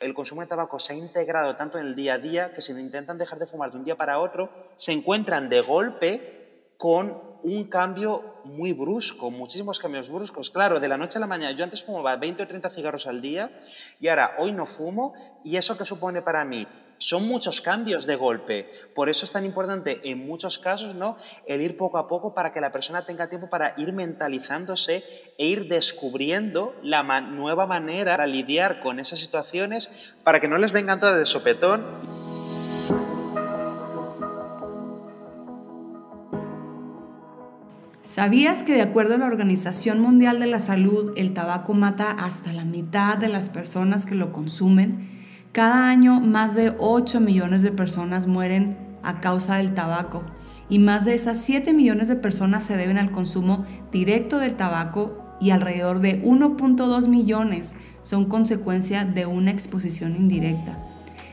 [0.00, 2.72] El consumo de tabaco se ha integrado tanto en el día a día que si
[2.72, 7.68] intentan dejar de fumar de un día para otro, se encuentran de golpe con un
[7.68, 10.48] cambio muy brusco, muchísimos cambios bruscos.
[10.48, 13.20] Claro, de la noche a la mañana, yo antes fumaba 20 o 30 cigarros al
[13.20, 13.50] día
[14.00, 15.12] y ahora hoy no fumo
[15.44, 16.66] y eso que supone para mí
[17.00, 18.70] son muchos cambios de golpe.
[18.94, 21.16] Por eso es tan importante en muchos casos ¿no?
[21.46, 25.02] el ir poco a poco para que la persona tenga tiempo para ir mentalizándose
[25.38, 29.90] e ir descubriendo la nueva manera para lidiar con esas situaciones
[30.24, 31.86] para que no les vengan todas de sopetón.
[38.02, 42.52] ¿Sabías que de acuerdo a la Organización Mundial de la Salud, el tabaco mata hasta
[42.52, 45.19] la mitad de las personas que lo consumen?
[45.52, 50.22] Cada año más de 8 millones de personas mueren a causa del tabaco
[50.68, 55.36] y más de esas 7 millones de personas se deben al consumo directo del tabaco
[55.40, 60.78] y alrededor de 1.2 millones son consecuencia de una exposición indirecta.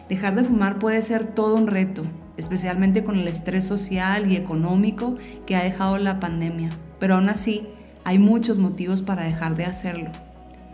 [0.10, 2.04] Dejar de fumar puede ser todo un reto,
[2.38, 7.68] especialmente con el estrés social y económico que ha dejado la pandemia, pero aún así
[8.04, 10.10] hay muchos motivos para dejar de hacerlo.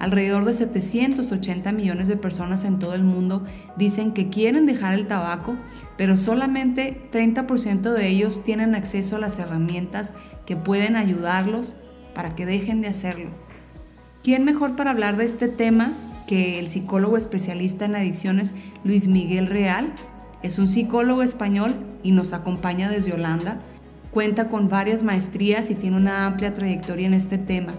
[0.04, 3.46] Alrededor de 780 millones de personas en todo el mundo
[3.78, 5.56] dicen que quieren dejar el tabaco,
[5.98, 10.14] pero solamente 30% de ellos tienen acceso a las herramientas
[10.46, 11.78] que pueden ayudarlos
[12.14, 13.30] para que dejen de hacerlo.
[14.24, 15.94] ¿Quién mejor para hablar de este tema
[16.28, 19.94] que el psicólogo especialista en adicciones Luis Miguel Real?
[20.42, 23.62] Es un psicólogo español y nos acompaña desde Holanda.
[24.12, 27.74] Cuenta con varias maestrías y tiene una amplia trayectoria en este tema.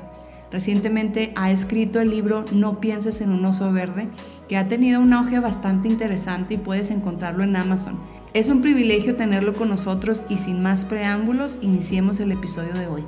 [0.54, 4.06] Recientemente ha escrito el libro No pienses en un oso verde,
[4.48, 7.98] que ha tenido un auge bastante interesante y puedes encontrarlo en Amazon.
[8.34, 13.04] Es un privilegio tenerlo con nosotros y sin más preámbulos, iniciemos el episodio de hoy.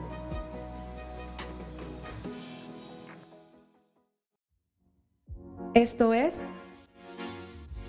[5.75, 6.41] Esto es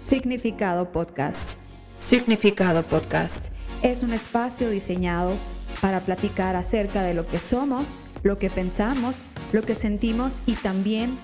[0.06, 1.54] Significado Podcast.
[1.98, 3.48] Significado Podcast
[3.82, 5.34] es un espacio diseñado
[5.82, 7.88] para platicar acerca de lo que somos,
[8.22, 9.16] lo que pensamos,
[9.52, 11.18] lo que sentimos y también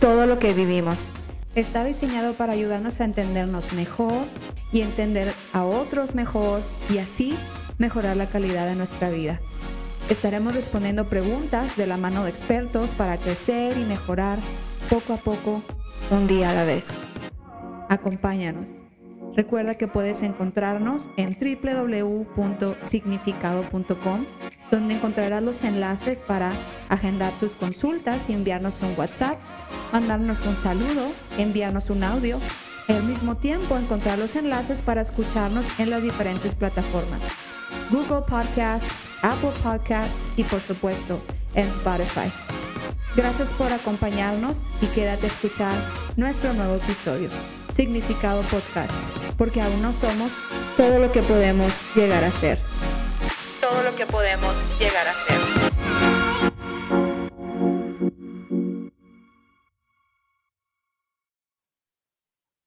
[0.00, 1.00] todo lo que vivimos.
[1.54, 4.24] Está diseñado para ayudarnos a entendernos mejor
[4.72, 7.36] y entender a otros mejor y así
[7.78, 9.40] mejorar la calidad de nuestra vida.
[10.08, 14.38] Estaremos respondiendo preguntas de la mano de expertos para crecer y mejorar
[14.88, 15.62] poco a poco,
[16.10, 16.84] un día a la vez.
[17.88, 18.82] Acompáñanos.
[19.36, 24.26] Recuerda que puedes encontrarnos en www.significado.com
[24.70, 26.52] donde encontrarás los enlaces para
[26.88, 29.38] agendar tus consultas y enviarnos un WhatsApp,
[29.92, 32.38] mandarnos un saludo, enviarnos un audio.
[32.88, 37.20] Al mismo tiempo encontrar los enlaces para escucharnos en las diferentes plataformas.
[37.90, 41.20] Google Podcasts, Apple Podcasts y por supuesto
[41.54, 42.32] en Spotify.
[43.16, 45.74] Gracias por acompañarnos y quédate a escuchar
[46.16, 47.28] nuestro nuevo episodio,
[47.68, 48.92] Significado Podcast,
[49.36, 50.32] porque aún no somos
[50.76, 52.58] todo lo que podemos llegar a ser
[53.70, 55.40] todo lo que podemos llegar a ser.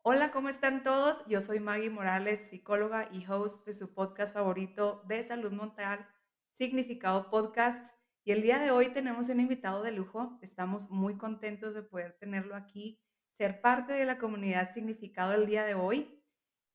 [0.02, 1.26] Hola, ¿cómo están todos?
[1.28, 6.08] Yo soy Maggie Morales, psicóloga y host de su podcast favorito de salud mental,
[6.52, 7.98] Significado Podcast.
[8.24, 10.40] Y el día de hoy tenemos un invitado de lujo.
[10.42, 15.66] Estamos muy contentos de poder tenerlo aquí, ser parte de la comunidad Significado el día
[15.66, 16.23] de hoy.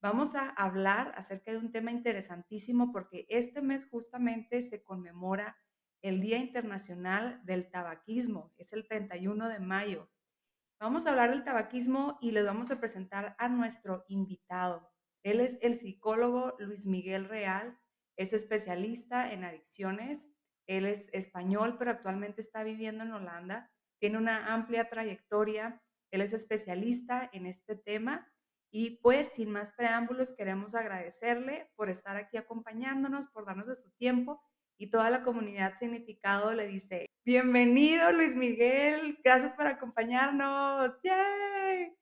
[0.01, 5.57] Vamos a hablar acerca de un tema interesantísimo porque este mes justamente se conmemora
[6.03, 10.09] el Día Internacional del Tabaquismo, es el 31 de mayo.
[10.79, 14.89] Vamos a hablar del tabaquismo y les vamos a presentar a nuestro invitado.
[15.25, 17.77] Él es el psicólogo Luis Miguel Real,
[18.17, 20.29] es especialista en adicciones,
[20.69, 25.83] él es español, pero actualmente está viviendo en Holanda, tiene una amplia trayectoria,
[26.13, 28.33] él es especialista en este tema
[28.71, 33.91] y pues sin más preámbulos, queremos agradecerle por estar aquí acompañándonos, por darnos de su
[33.93, 34.43] tiempo
[34.77, 41.01] y toda la comunidad significado le dice, bienvenido Luis Miguel, gracias por acompañarnos.
[41.03, 41.97] ¡Yay!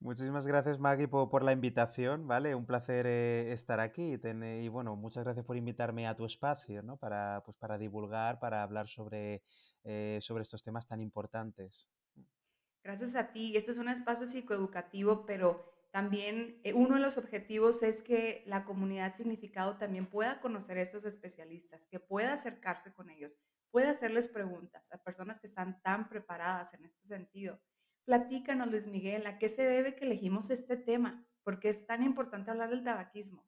[0.00, 2.54] Muchísimas gracias Maggie por, la invitación, ¿vale?
[2.54, 6.98] Un placer eh, estar aquí y bueno, muchas gracias por invitarme a tu espacio, ¿no?
[6.98, 9.42] Para, pues, para divulgar, para hablar sobre,
[9.82, 11.88] eh, sobre estos temas tan importantes.
[12.84, 13.56] Gracias a ti.
[13.56, 18.64] Este es un espacio psicoeducativo, pero también eh, uno de los objetivos es que la
[18.64, 23.38] comunidad significado también pueda conocer a estos especialistas, que pueda acercarse con ellos,
[23.70, 27.60] pueda hacerles preguntas a personas que están tan preparadas en este sentido.
[28.04, 31.28] Platícanos, Luis Miguel, ¿a qué se debe que elegimos este tema?
[31.44, 33.46] ¿Por qué es tan importante hablar del tabaquismo?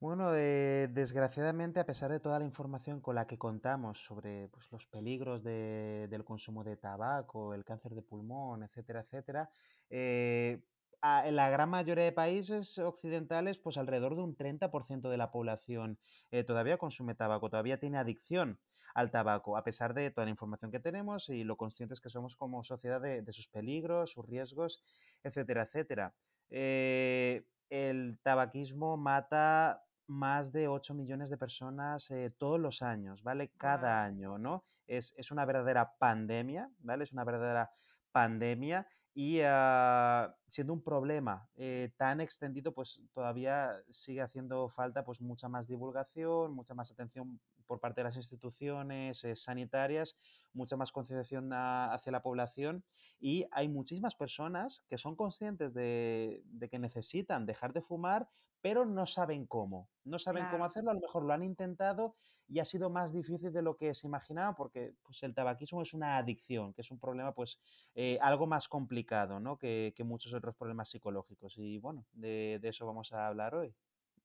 [0.00, 4.72] Bueno, eh, desgraciadamente, a pesar de toda la información con la que contamos sobre pues,
[4.72, 9.50] los peligros de- del consumo de tabaco, el cáncer de pulmón, etcétera, etcétera,
[9.90, 10.62] eh,
[11.02, 15.30] a- en la gran mayoría de países occidentales, pues alrededor de un 30% de la
[15.30, 15.98] población
[16.30, 18.60] eh, todavía consume tabaco, todavía tiene adicción
[18.94, 22.36] al tabaco, a pesar de toda la información que tenemos y lo conscientes que somos
[22.36, 24.82] como sociedad de, de sus peligros, sus riesgos,
[25.22, 26.14] etcétera, etcétera.
[26.50, 33.52] Eh, el tabaquismo mata más de 8 millones de personas eh, todos los años, ¿vale?
[33.56, 34.64] Cada año, ¿no?
[34.88, 37.04] Es, es una verdadera pandemia, ¿vale?
[37.04, 37.70] Es una verdadera
[38.12, 45.20] pandemia y ah, siendo un problema eh, tan extendido, pues todavía sigue haciendo falta pues
[45.20, 50.16] mucha más divulgación, mucha más atención por parte de las instituciones eh, sanitarias,
[50.52, 52.84] mucha más concienciación a- hacia la población
[53.20, 58.28] y hay muchísimas personas que son conscientes de, de que necesitan dejar de fumar,
[58.62, 59.90] pero no saben cómo.
[60.04, 62.14] No saben cómo hacerlo, a lo mejor lo han intentado
[62.48, 65.94] y ha sido más difícil de lo que se imaginaba porque pues, el tabaquismo es
[65.94, 67.60] una adicción, que es un problema pues
[67.94, 69.56] eh, algo más complicado ¿no?
[69.56, 71.58] que, que muchos otros problemas psicológicos.
[71.58, 73.74] Y bueno, de, de eso vamos a hablar hoy.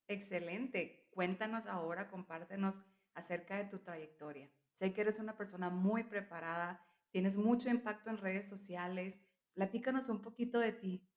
[0.08, 1.08] Excelente.
[1.12, 2.82] Cuéntanos ahora, compártenos
[3.14, 4.52] acerca de tu trayectoria.
[4.74, 9.22] Sé que eres una persona muy preparada, tienes mucho impacto en redes sociales.
[9.54, 11.10] Platícanos un poquito de ti.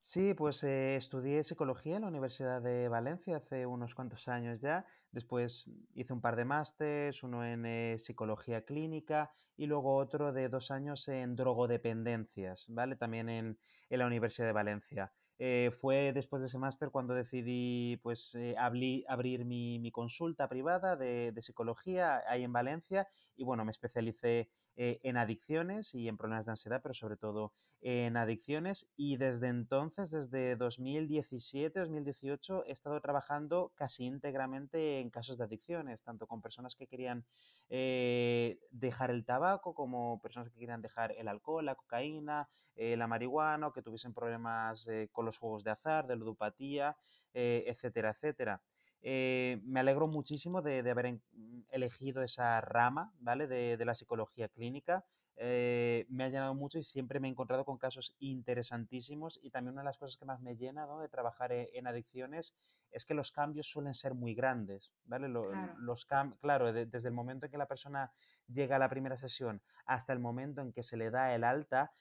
[0.00, 4.86] Sí, pues eh, estudié psicología en la Universidad de Valencia hace unos cuantos años ya.
[5.10, 10.48] Después hice un par de másters, uno en eh, psicología clínica y luego otro de
[10.48, 12.96] dos años en drogodependencias, ¿vale?
[12.96, 13.58] También en,
[13.90, 15.12] en la Universidad de Valencia.
[15.38, 20.96] Eh, fue después de ese máster cuando decidí pues eh, abrir mi, mi consulta privada
[20.96, 26.16] de, de psicología ahí en Valencia y bueno, me especialicé eh, en adicciones y en
[26.16, 33.00] problemas de ansiedad, pero sobre todo en adicciones y desde entonces, desde 2017-2018, he estado
[33.00, 37.24] trabajando casi íntegramente en casos de adicciones, tanto con personas que querían
[37.68, 43.06] eh, dejar el tabaco como personas que querían dejar el alcohol, la cocaína, eh, la
[43.06, 46.96] marihuana, que tuviesen problemas eh, con los juegos de azar, de ludopatía,
[47.32, 48.60] etcétera, etcétera.
[49.02, 51.22] Eh, me alegro muchísimo de, de haber en-
[51.70, 53.46] elegido esa rama, ¿vale?
[53.46, 55.04] De, de la psicología clínica
[55.42, 59.72] eh, me ha llenado mucho y siempre me he encontrado con casos interesantísimos y también
[59.72, 61.00] una de las cosas que más me llena, ¿no?
[61.00, 62.54] de trabajar e- en adicciones
[62.90, 65.28] es que los cambios suelen ser muy grandes, ¿vale?
[65.28, 65.74] Lo- Claro.
[65.78, 68.12] los cam- claro, de- desde el momento en que la persona
[68.48, 71.92] llega a la primera sesión hasta el momento en que se le da el alta,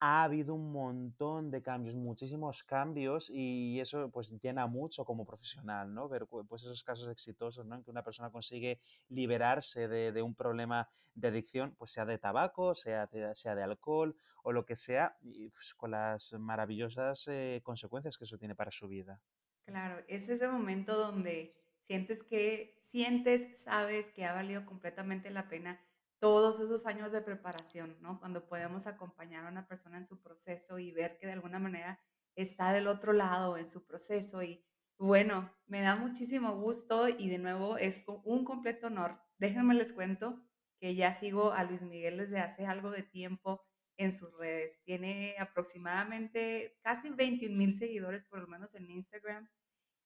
[0.00, 5.94] ha habido un montón de cambios, muchísimos cambios y eso pues llena mucho como profesional,
[5.94, 6.08] ¿no?
[6.08, 7.76] Ver pues esos casos exitosos, ¿no?
[7.76, 12.18] En que una persona consigue liberarse de, de un problema de adicción, pues sea de
[12.18, 17.24] tabaco, sea de, sea de alcohol o lo que sea, y pues, con las maravillosas
[17.28, 19.20] eh, consecuencias que eso tiene para su vida.
[19.64, 25.80] Claro, es ese momento donde sientes que sientes, sabes que ha valido completamente la pena
[26.24, 28.18] todos esos años de preparación, ¿no?
[28.18, 32.00] Cuando podemos acompañar a una persona en su proceso y ver que de alguna manera
[32.34, 34.64] está del otro lado en su proceso y
[34.98, 39.20] bueno, me da muchísimo gusto y de nuevo es un completo honor.
[39.36, 40.42] Déjenme les cuento
[40.80, 43.62] que ya sigo a Luis Miguel desde hace algo de tiempo
[43.98, 44.80] en sus redes.
[44.82, 49.46] Tiene aproximadamente casi 21 mil seguidores, por lo menos en Instagram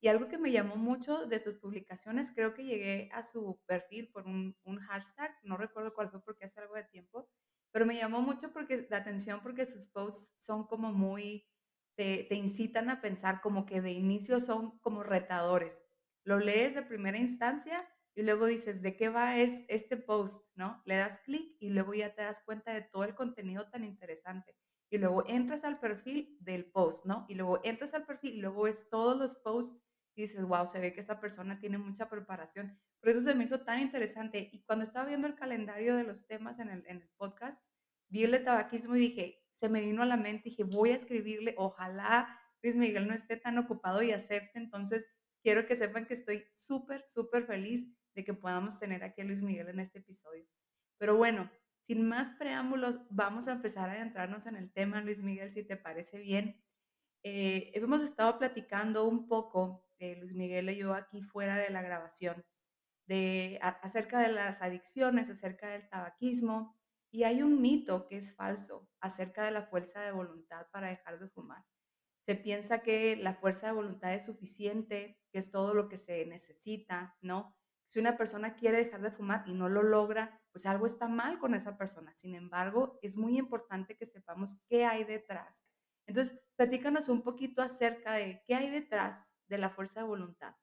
[0.01, 4.11] y algo que me llamó mucho de sus publicaciones, creo que llegué a su perfil
[4.13, 7.29] por un, un hashtag, no recuerdo cuál fue porque hace algo de tiempo,
[7.73, 11.47] pero me llamó mucho porque, la atención porque sus posts son como muy,
[11.97, 15.83] te, te incitan a pensar como que de inicio son como retadores.
[16.25, 20.45] Lo lees de primera instancia y luego dices, ¿de qué va es, este post?
[20.57, 20.83] ¿No?
[20.87, 24.57] Le das clic y luego ya te das cuenta de todo el contenido tan interesante.
[24.91, 27.27] Y luego entras al perfil del post, ¿no?
[27.29, 29.81] Y luego entras al perfil y luego ves todos los posts
[30.19, 32.79] y dices, wow, se ve que esta persona tiene mucha preparación.
[33.01, 34.51] Por eso se me hizo tan interesante.
[34.53, 37.65] Y cuando estaba viendo el calendario de los temas en el, en el podcast,
[38.09, 40.97] vi el de tabaquismo y dije, se me vino a la mente, dije, voy a
[40.97, 44.59] escribirle, ojalá Luis Miguel no esté tan ocupado y acepte.
[44.59, 45.09] Entonces,
[45.43, 49.43] quiero que sepan que estoy súper, súper feliz de que podamos tener aquí a Luis
[49.43, 50.47] Miguel en este episodio.
[50.99, 55.51] Pero bueno, sin más preámbulos, vamos a empezar a adentrarnos en el tema, Luis Miguel,
[55.51, 56.61] si te parece bien.
[57.23, 61.83] Eh, hemos estado platicando un poco, eh, Luis Miguel y yo aquí fuera de la
[61.83, 62.45] grabación,
[63.07, 66.77] de, acerca de las adicciones, acerca del tabaquismo,
[67.11, 71.19] y hay un mito que es falso acerca de la fuerza de voluntad para dejar
[71.19, 71.65] de fumar.
[72.27, 76.27] Se piensa que la fuerza de voluntad es suficiente, que es todo lo que se
[76.27, 77.57] necesita, ¿no?
[77.87, 81.39] Si una persona quiere dejar de fumar y no lo logra, pues algo está mal
[81.39, 82.15] con esa persona.
[82.15, 85.65] Sin embargo, es muy importante que sepamos qué hay detrás
[86.09, 90.57] entonces, platícanos un poquito acerca de qué hay detrás de la fuerza de voluntad.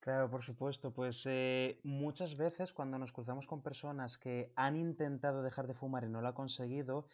[0.00, 0.92] Claro, por supuesto.
[0.92, 6.04] Pues eh, muchas veces cuando nos cruzamos con personas que han intentado dejar de fumar
[6.04, 7.06] y no lo han conseguido,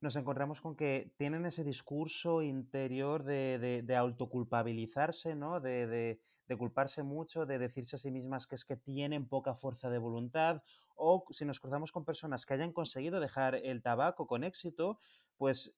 [0.00, 5.60] nos encontramos con que tienen ese discurso interior de, de- de autoculpabilizarse, ¿no?
[5.60, 9.54] De, de- de culparse mucho, de decirse a sí mismas que es que tienen poca
[9.54, 10.62] fuerza de voluntad.
[10.96, 14.98] O si nos cruzamos con personas que hayan conseguido dejar el tabaco con éxito,
[15.36, 15.76] pues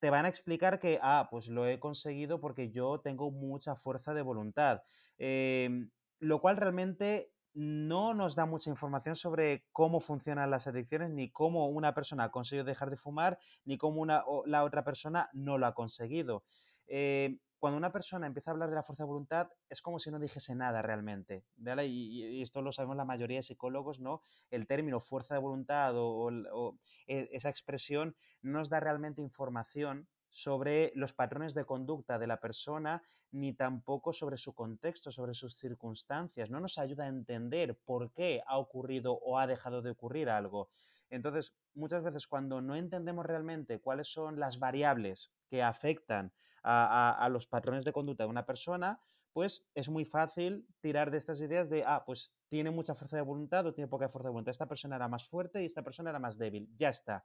[0.00, 4.14] te van a explicar que, ah, pues lo he conseguido porque yo tengo mucha fuerza
[4.14, 4.82] de voluntad.
[5.18, 11.30] Em, lo cual realmente no nos da mucha información sobre cómo funcionan las adicciones, ni
[11.30, 15.58] cómo una persona ha conseguido dejar de fumar, ni cómo una, la otra persona no
[15.58, 16.44] lo ha conseguido.
[16.86, 20.10] Eh, cuando una persona empieza a hablar de la fuerza de voluntad, es como si
[20.10, 21.44] no dijese nada realmente.
[21.86, 24.22] Y, esto lo sabemos la mayoría de psicólogos, ¿no?
[24.50, 30.90] El término fuerza de voluntad o e, esa expresión no nos da realmente información sobre
[30.94, 36.50] los patrones de conducta de la persona, ni tampoco sobre su contexto, sobre sus circunstancias.
[36.50, 40.70] No nos ayuda a entender por qué ha ocurrido o ha dejado de ocurrir algo.
[41.10, 47.46] Entonces, muchas veces cuando no entendemos realmente cuáles son las variables que afectan a, los
[47.46, 49.00] patrones de conducta de una persona,
[49.32, 53.22] pues es muy fácil tirar de estas ideas de, ah, pues tiene mucha fuerza de
[53.22, 54.50] voluntad o tiene poca fuerza de voluntad.
[54.50, 56.68] Esta persona era más fuerte y esta persona era más débil.
[56.76, 57.24] Ya está.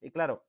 [0.00, 0.44] Y claro,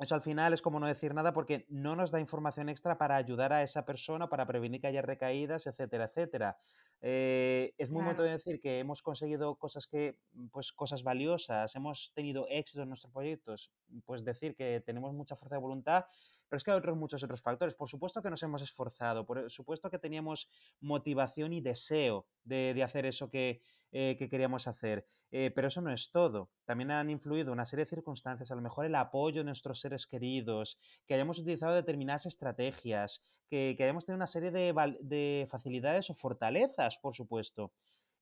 [0.00, 3.16] eso al final es como no decir nada porque no nos da información extra para
[3.16, 6.56] ayudar a esa persona, para prevenir que haya recaídas, etcétera, etcétera.
[7.02, 10.18] Eh, es muy Claro, decir que hemos conseguido cosas que,
[10.52, 13.72] pues cosas valiosas, hemos tenido éxito en nuestros proyectos,
[14.04, 16.04] pues decir que tenemos mucha fuerza de voluntad,
[16.48, 17.74] pero es que hay otros muchos otros factores.
[17.74, 20.48] Por supuesto que nos hemos esforzado, por supuesto que teníamos
[20.80, 25.06] motivación y deseo de, de hacer eso que, eh, que queríamos hacer.
[25.32, 26.50] Eh, pero eso no es todo.
[26.64, 30.06] También han influido una serie de circunstancias, a lo mejor el apoyo de nuestros seres
[30.06, 36.10] queridos, que hayamos utilizado determinadas estrategias, que, que hayamos tenido una serie de, de facilidades
[36.10, 37.72] o fortalezas, por supuesto.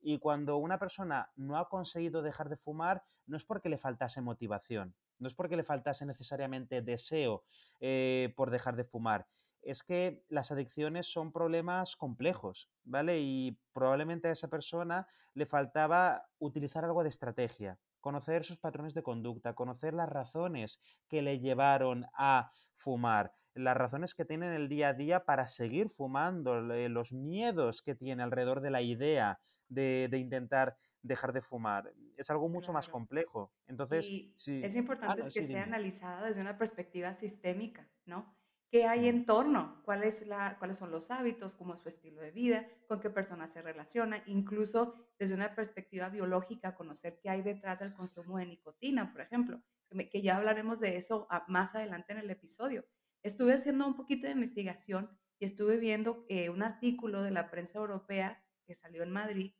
[0.00, 4.20] Y cuando una persona no ha conseguido dejar de fumar, no es porque le faltase
[4.20, 7.44] motivación, no es porque le faltase necesariamente deseo
[7.80, 9.26] eh, por dejar de fumar,
[9.62, 13.20] es que las adicciones son problemas complejos, ¿vale?
[13.20, 19.02] Y probablemente a esa persona le faltaba utilizar algo de estrategia, conocer sus patrones de
[19.02, 24.68] conducta, conocer las razones que le llevaron a fumar, las razones que tiene en el
[24.68, 30.08] día a día para seguir fumando, los miedos que tiene alrededor de la idea de,
[30.10, 31.92] de intentar dejar de fumar.
[32.16, 33.52] Es algo mucho más complejo.
[33.66, 34.36] Entonces, sí.
[34.60, 35.64] es Ah, importante no, que sí, sea dime.
[35.64, 38.37] analizada desde una perspectiva sistémica, ¿no?
[38.70, 39.80] ¿Qué hay en torno?
[39.84, 41.54] ¿Cuál es la, cuáles son los hábitos?
[41.54, 42.66] ¿Cómo es su estilo de vida?
[42.86, 44.22] ¿Con qué personas se relaciona?
[44.26, 49.62] Incluso desde una perspectiva biológica, conocer qué hay detrás del consumo de nicotina, por ejemplo,
[50.10, 52.84] que, ya hablaremos de eso a- más adelante en el episodio.
[53.22, 57.78] Estuve haciendo un poquito de investigación y estuve viendo eh, un artículo de la prensa
[57.78, 59.54] europea que salió en Madrid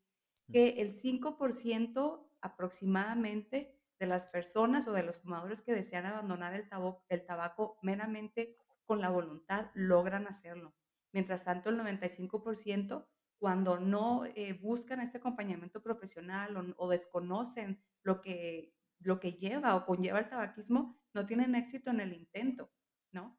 [0.53, 6.69] que el 5% aproximadamente de las personas o de los fumadores que desean abandonar el
[6.69, 8.57] tabaco, el tabaco meramente
[8.89, 10.75] con la voluntad logran hacerlo.
[11.13, 13.07] Mientras tanto, el 95%
[13.39, 19.77] cuando no eh, buscan este acompañamiento profesional o, o desconocen lo que, lo que lleva
[19.77, 22.73] o conlleva el tabaquismo, no tienen éxito en el intento,
[23.13, 23.39] ¿no?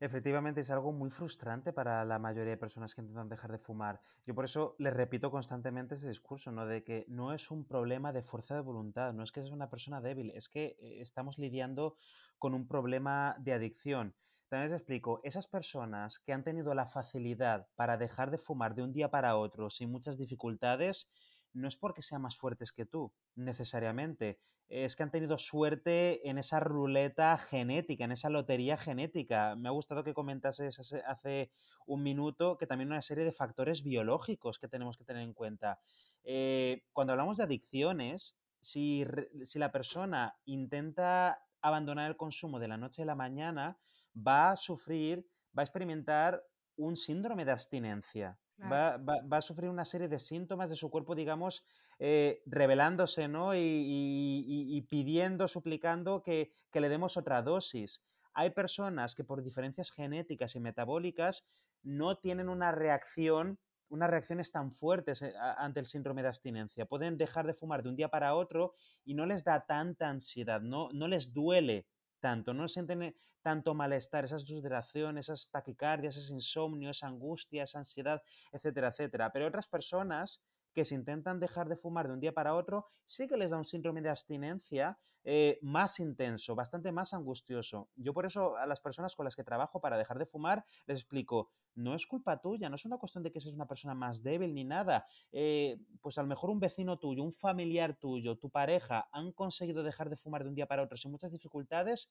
[0.00, 4.00] Efectivamente, es algo muy frustrante para la mayoría de personas que intentan dejar de fumar.
[4.26, 6.66] Yo por eso les repito constantemente ese discurso, ¿no?
[6.66, 9.70] De que no es un problema de fuerza de voluntad, no es que seas una
[9.70, 11.96] persona débil, es que eh, estamos lidiando
[12.38, 14.14] con un problema de adicción.
[14.48, 18.82] También les explico, esas personas que han tenido la facilidad para dejar de fumar de
[18.82, 21.08] un día para otro sin muchas dificultades,
[21.52, 26.38] no es porque sean más fuertes que tú, necesariamente es que han tenido suerte en
[26.38, 29.56] esa ruleta genética, en esa lotería genética.
[29.56, 31.50] Me ha gustado que comentases hace,
[31.86, 35.80] un minuto que también una serie de factores biológicos que tenemos que tener en cuenta.
[36.22, 39.06] Eh, cuando hablamos de adicciones, si,
[39.44, 43.78] si la persona intenta abandonar el consumo de la noche a la mañana,
[44.14, 46.42] va a sufrir, va a experimentar
[46.76, 48.38] un síndrome de abstinencia.
[48.56, 51.64] Claro, Va, va, va, a sufrir una serie de síntomas de su cuerpo, digamos,
[52.00, 53.54] eh, revelándose ¿no?
[53.54, 58.02] y, y, y, pidiendo, suplicando que, que, le demos otra dosis.
[58.34, 61.44] Hay personas que por diferencias genéticas y metabólicas
[61.82, 66.86] no tienen una reacción, unas reacciones tan fuertes eh, ante el síndrome de abstinencia.
[66.86, 70.60] Pueden dejar de fumar de un día para otro y no les da tanta ansiedad,
[70.60, 71.86] no, no les duele
[72.20, 78.22] tanto, no sienten tanto malestar, esas sudoraciones, esas taquicardias, ese insomnio, esa angustia, esa ansiedad,
[78.52, 79.32] etcétera, etcétera.
[79.32, 80.42] Pero otras personas
[80.78, 83.56] que se intentan dejar de fumar de un día para otro, sí que les da
[83.56, 87.88] un síndrome de abstinencia eh, más intenso, bastante más angustioso.
[87.96, 91.00] Yo por eso a las personas con las que trabajo para dejar de fumar les
[91.00, 94.22] explico, no es culpa tuya, no es una cuestión de que seas una persona más
[94.22, 95.08] débil ni nada.
[95.32, 99.82] Eh, pues a lo mejor un vecino tuyo, un familiar tuyo, tu pareja han conseguido
[99.82, 102.08] dejar de fumar de un día para otro sin muchas dificultades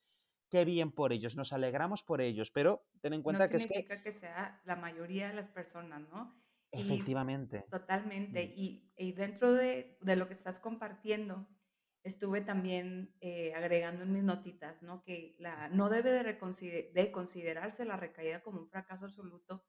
[0.49, 3.85] qué bien por ellos, nos alegramos por ellos, pero ten en cuenta que es que...
[3.85, 6.46] que sea la mayoría de las personas, ¿no?
[6.79, 7.65] Efectivamente.
[7.69, 8.47] totalmente.
[8.47, 8.51] Mm.
[8.55, 11.47] Y, dentro de, lo que estás compartiendo,
[12.03, 15.03] estuve también eh, agregando en mis notitas, ¿no?
[15.03, 19.65] Que la, no debe de, de, considerarse la recaída como un fracaso absoluto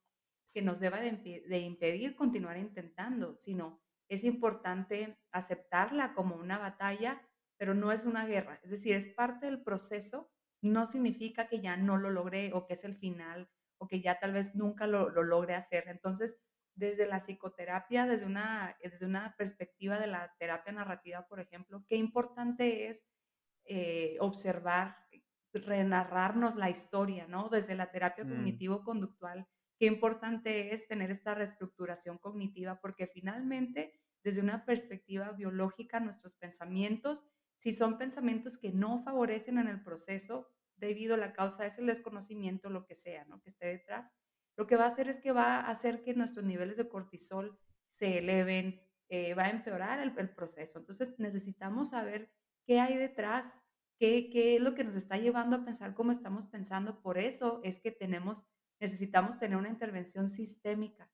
[0.52, 1.12] que nos deba de,
[1.46, 7.20] de impedir continuar intentando, sino es importante aceptarla como una batalla,
[7.58, 8.60] pero no es una guerra.
[8.62, 10.30] Es decir, es parte del proceso
[10.62, 13.48] no significa que ya no lo logré o que es el final
[13.78, 15.84] o que ya tal vez nunca lo, lo logre hacer.
[15.86, 16.38] Entonces,
[16.78, 21.96] desde la psicoterapia, desde una, desde una perspectiva de la terapia narrativa, por ejemplo, qué
[21.96, 23.04] importante es
[23.64, 24.96] eh, observar,
[25.52, 27.48] renarrarnos la historia, ¿no?
[27.48, 28.28] Desde la terapia mm.
[28.28, 29.46] cognitivo-conductual,
[29.78, 37.24] qué importante es tener esta reestructuración cognitiva, porque finalmente, desde una perspectiva biológica, nuestros pensamientos
[37.58, 41.86] si son pensamientos que no favorecen en el proceso, debido a la causa es el
[41.86, 43.42] desconocimiento, lo que sea, ¿no?
[43.42, 44.14] Que esté detrás,
[44.58, 47.56] lo que va a hacer es que va a hacer que nuestros niveles de cortisol
[47.90, 50.80] se eleven, eh, va a empeorar el, proceso.
[50.80, 52.28] Entonces necesitamos saber
[52.66, 53.62] qué hay detrás,
[54.00, 57.00] qué, qué es lo que nos está llevando a pensar cómo estamos pensando.
[57.00, 58.46] Por eso es que tenemos,
[58.80, 61.08] necesitamos tener una intervención sistémica.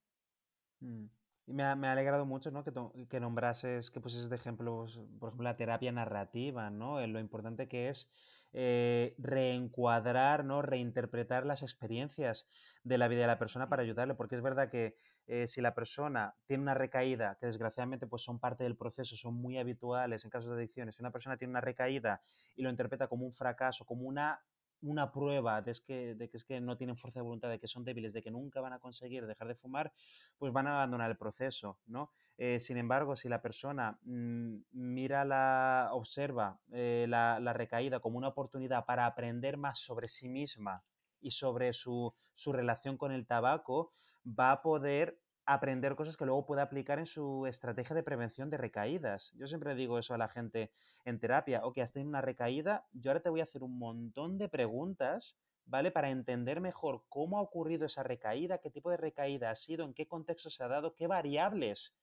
[0.80, 1.04] Mm.
[1.46, 2.64] Y me ha, alegrado mucho, ¿no?
[2.64, 2.72] Que,
[3.10, 6.98] que nombrases, que pusieses de ejemplos, por ejemplo, la terapia narrativa, ¿no?
[6.98, 8.08] Eh, lo importante que es
[8.54, 10.62] eh, reencuadrar, ¿no?
[10.62, 12.46] Reinterpretar las experiencias
[12.84, 14.96] de la vida de la persona para ayudarle, porque es verdad que
[15.26, 19.34] eh, si la persona tiene una recaída, que desgraciadamente pues son parte del proceso, son
[19.34, 22.23] muy habituales en casos de adicciones, si una persona tiene una recaída
[22.54, 24.40] y lo interpreta como un fracaso, como una
[24.84, 27.66] una prueba de, que, de que es que no tienen fuerza de voluntad, de que
[27.66, 29.92] son débiles, de que nunca van a conseguir dejar de fumar,
[30.38, 32.12] pues van a abandonar el proceso, ¿no?
[32.37, 38.29] Eh, sin embargo, si la persona mm, mira la, observa eh, la, recaída como una
[38.29, 40.83] oportunidad para aprender más sobre sí misma
[41.21, 43.93] y sobre su, su relación con el tabaco,
[44.26, 48.57] va a poder aprender cosas que luego puede aplicar en su estrategia de prevención de
[48.57, 49.31] recaídas.
[49.35, 50.73] Yo siempre digo eso a la gente
[51.05, 54.38] en terapia, ok, has tenido una recaída, yo ahora te voy a hacer un montón
[54.38, 55.90] de preguntas, ¿vale?
[55.90, 59.94] Para entender mejor cómo ha ocurrido esa recaída, qué tipo de recaída ha sido, en
[59.94, 61.94] qué contexto se ha dado, qué variables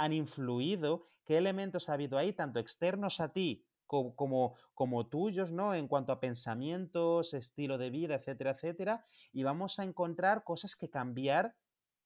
[0.00, 5.74] han influido, qué elementos ha habido ahí, tanto externos a ti como, como, tuyos, ¿no?
[5.74, 10.88] En cuanto a pensamientos, estilo de vida, etcétera, etcétera, y vamos a encontrar cosas que
[10.88, 11.54] cambiar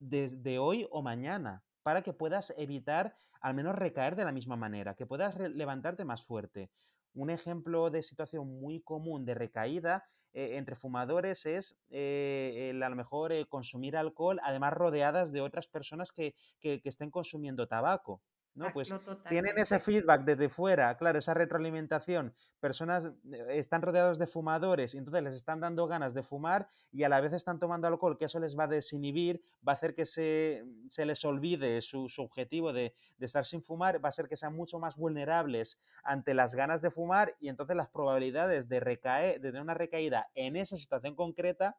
[0.01, 4.97] desde hoy o mañana para que puedas evitar al menos recaer de la misma manera,
[4.97, 6.71] que puedas levantarte más fuerte.
[7.13, 10.05] Un ejemplo de situación muy común de recaída
[10.35, 15.69] eh, entre fumadores es eh, a lo mejor eh, consumir alcohol, además rodeadas de otras
[15.69, 18.21] personas que, que estén consumiendo tabaco.
[18.55, 18.67] ¿No?
[18.75, 18.93] Pues
[19.29, 22.35] tienen ese feedback desde fuera, claro, esa retroalimentación.
[22.61, 27.03] Personas eh, están rodeados de fumadores y entonces les están dando ganas de fumar y
[27.03, 29.95] a la vez están tomando alcohol, que eso les va a desinhibir, va a hacer
[29.95, 34.29] que se, se les olvide su, objetivo de, de, estar sin fumar, va a hacer
[34.29, 38.81] que sean mucho más vulnerables ante las ganas de fumar y entonces las probabilidades de
[38.81, 41.77] recaer, de tener una recaída en esa situación concreta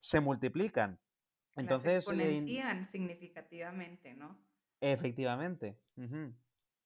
[0.00, 0.98] se multiplican.
[1.56, 4.36] Entonces, las exponencian significativamente, ¿no?
[4.84, 5.78] Efectivamente.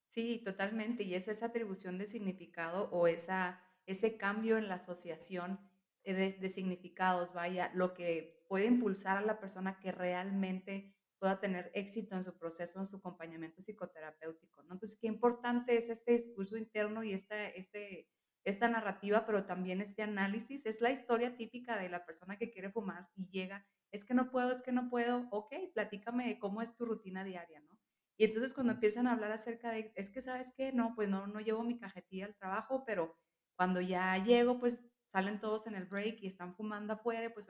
[0.07, 1.03] Sí, totalmente.
[1.03, 5.59] Y es esa atribución de significado o esa, ese cambio en la asociación
[6.03, 12.15] de, significados, vaya, lo que puede impulsar a la persona que realmente pueda tener éxito
[12.15, 14.73] en su proceso, en su acompañamiento psicoterapéutico, ¿no?
[14.73, 18.07] Entonces, qué importante es este discurso interno y esta, este,
[18.45, 20.65] esta narrativa, pero también este análisis.
[20.65, 24.31] Es la historia típica de la persona que quiere fumar y llega, es que no
[24.31, 27.78] puedo, es que no puedo, ok, platícame de cómo es tu rutina diaria, ¿no?
[28.19, 31.25] Y entonces cuando empiezan a hablar acerca de, es que sabes qué, no, pues no,
[31.27, 33.17] no llevo mi cajetilla al trabajo, pero
[33.55, 37.47] cuando ya llego, pues salen todos en el break y están fumando afuera, pues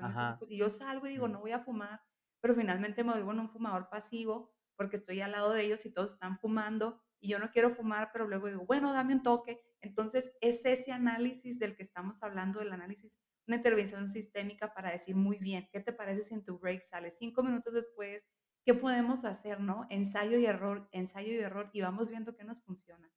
[0.48, 2.02] y yo salgo y digo, no voy a fumar,
[2.40, 5.92] pero finalmente me vuelvo en un fumador pasivo porque estoy al lado de ellos y
[5.92, 9.62] todos están fumando y yo no quiero fumar, pero luego digo, bueno, dame un toque.
[9.82, 15.16] Entonces es ese análisis del que estamos hablando, el análisis, una intervención sistémica para decir,
[15.16, 18.24] muy bien, ¿qué te parece si en tu break sales cinco minutos después?
[18.66, 19.88] ¿Qué podemos hacer, no?
[19.90, 23.12] Ensayo y error, ensayo y error, y vamos viendo qué nos funciona.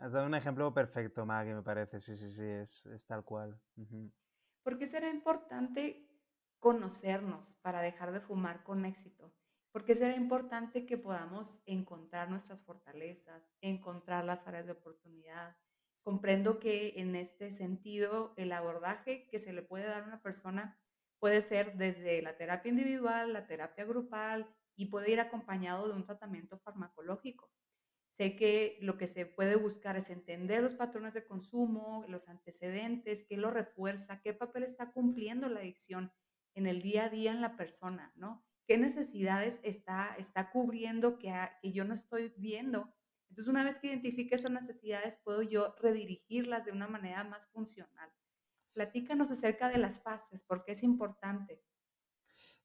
[0.00, 2.00] Has dado un ejemplo perfecto, Maggie, me parece.
[2.00, 3.60] Sí, sí, sí, es, tal cual.
[4.62, 6.08] ¿Por qué será importante
[6.58, 9.34] conocernos para dejar de fumar con éxito?
[9.72, 15.56] Porque será importante que podamos encontrar nuestras fortalezas, encontrar las áreas de oportunidad.
[16.02, 20.79] Comprendo que en este sentido el abordaje que se le puede dar a una persona
[21.20, 26.04] puede ser desde la terapia individual, la terapia grupal y puede ir acompañado de un
[26.04, 27.52] tratamiento farmacológico.
[28.10, 33.22] Sé que lo que se puede buscar es entender los patrones de consumo, los antecedentes,
[33.22, 36.12] qué lo refuerza, qué papel está cumpliendo la adicción
[36.54, 38.44] en el día a día en la persona, ¿no?
[38.66, 42.94] ¿Qué necesidades está, está cubriendo que, que yo no estoy viendo?
[43.28, 48.10] Entonces, una vez que identifique esas necesidades, puedo yo redirigirlas de una manera más funcional.
[48.80, 51.62] Platícanos acerca de las fases, porque es importante.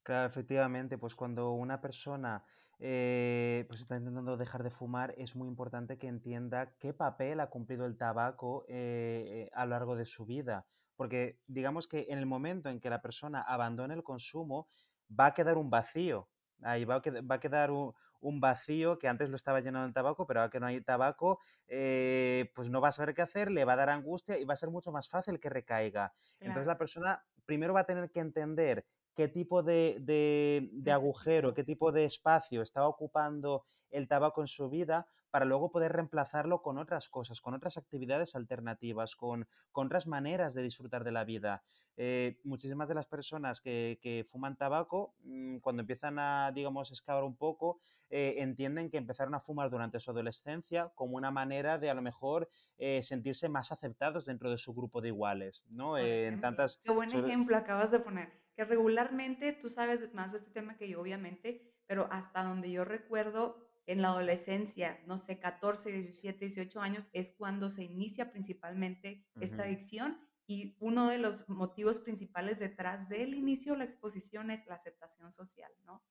[0.02, 2.42] Claro, efectivamente, pues cuando una persona
[2.78, 7.50] eh, pues está intentando dejar de fumar, es muy importante que entienda qué papel ha
[7.50, 10.64] cumplido el tabaco eh, a lo largo de su vida.
[10.96, 14.70] Porque digamos que en el momento en que la persona abandone el consumo,
[15.10, 16.30] va a quedar un vacío.
[16.62, 20.26] Ahí va a, va a quedar un, vacío que antes lo estaba llenando el tabaco,
[20.26, 23.64] pero ahora que no hay tabaco, eh, pues no va a saber qué hacer, le
[23.64, 26.12] va a dar angustia y va a ser mucho más fácil que recaiga.
[26.40, 31.64] Entonces la persona primero va a tener que entender qué tipo de, de, agujero, qué
[31.64, 36.78] tipo de espacio estaba ocupando el tabaco en su vida para luego poder reemplazarlo con
[36.78, 41.62] otras cosas, con otras actividades alternativas, con, con otras maneras de disfrutar de la vida.
[41.98, 47.22] Eh, muchísimas de las personas que, que fuman tabaco, mm, cuando empiezan a, digamos, excavar
[47.22, 51.90] un poco, eh, entienden que empezaron a fumar durante su adolescencia como una manera de
[51.90, 55.98] a lo mejor eh, sentirse más aceptados dentro de su grupo de iguales, ¿no?
[55.98, 56.80] en tantas...
[56.82, 60.88] Qué buen ejemplo acabas de poner que regularmente, tú sabes más de este tema que
[60.88, 66.80] yo obviamente, pero hasta donde yo recuerdo, en la adolescencia, no sé, 14, 17, 18
[66.80, 73.08] años, es cuando se inicia principalmente esta adicción y uno de los motivos principales detrás
[73.08, 76.04] del inicio la exposición es la aceptación social, ¿no?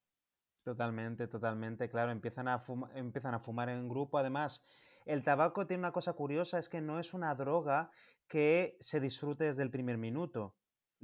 [0.63, 4.17] Totalmente, totalmente, claro, empiezan a, empiezan a fumar en grupo.
[4.17, 4.63] Además,
[5.05, 7.91] el tabaco tiene una cosa curiosa, es que no es una droga
[8.27, 10.55] que se disfrute desde el primer minuto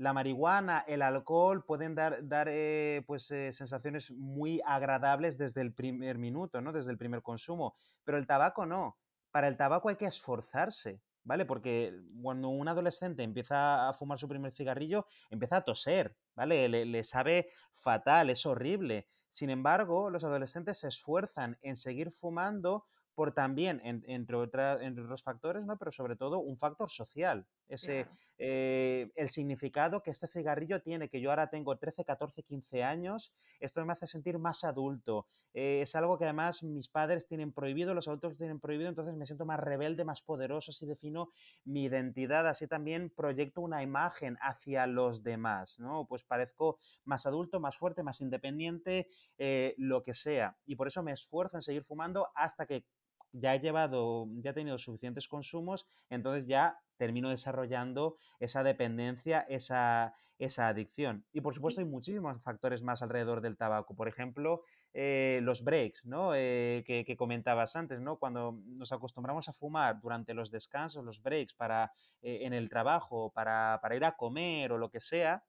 [0.02, 5.74] la marihuana, el alcohol pueden dar, dar eh, pues, eh, sensaciones muy agradables desde el
[5.74, 6.74] primer minuto, ¿no?
[6.74, 7.76] Desde el primer consumo.
[8.04, 8.98] Pero el tabaco no.
[9.30, 11.46] Para el tabaco hay que esforzarse, ¿vale?
[11.46, 16.68] Porque cuando un adolescente empieza a fumar su primer cigarrillo, empieza a toser, ¿vale?
[16.68, 19.08] Le, sabe fatal, es horrible.
[19.30, 25.64] Sin embargo, los adolescentes se esfuerzan en seguir fumando por también, entre, entre otros factores,
[25.64, 25.78] ¿no?
[25.78, 27.46] pero sobre todo un factor social.
[27.68, 28.08] Ese,
[28.44, 33.32] eh, el significado que este cigarrillo tiene, que yo ahora tengo 13, 14, 15 años,
[33.60, 35.28] esto me hace sentir más adulto.
[35.54, 39.28] Eh, es algo que además mis padres tienen prohibido, los adultos tienen prohibido, entonces me
[39.28, 41.30] siento más rebelde, más poderoso, así defino
[41.66, 46.08] mi identidad, así también proyecto una imagen hacia los demás, ¿no?
[46.08, 50.58] Pues parezco más adulto, más fuerte, más independiente, eh, lo que sea.
[50.66, 52.86] Y por eso me esfuerzo en seguir fumando hasta que
[53.34, 60.13] ya he llevado, ya he tenido suficientes consumos, entonces ya termino desarrollando esa dependencia, esa,
[60.38, 61.26] esa adicción.
[61.34, 63.96] Y por supuesto hay muchísimos factores más alrededor del tabaco.
[63.96, 64.63] Por ejemplo,
[64.94, 66.34] eh, los breaks, ¿no?
[66.36, 68.17] Eh, que, comentabas antes, ¿no?
[68.17, 73.32] Cuando nos acostumbramos a fumar durante los descansos, los breaks para, eh, en el trabajo,
[73.32, 75.44] para, para, ir a comer o lo que sea,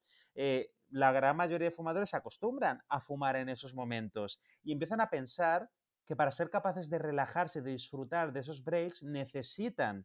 [0.90, 5.10] la gran mayoría de fumadores se acostumbran a fumar en esos momentos y empiezan a
[5.10, 5.68] pensar
[6.12, 10.04] que para ser capaces de relajarse, de disfrutar de esos breaks, necesitan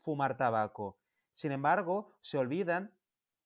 [0.00, 0.96] fumar tabaco.
[1.32, 2.94] Sin embargo, se olvidan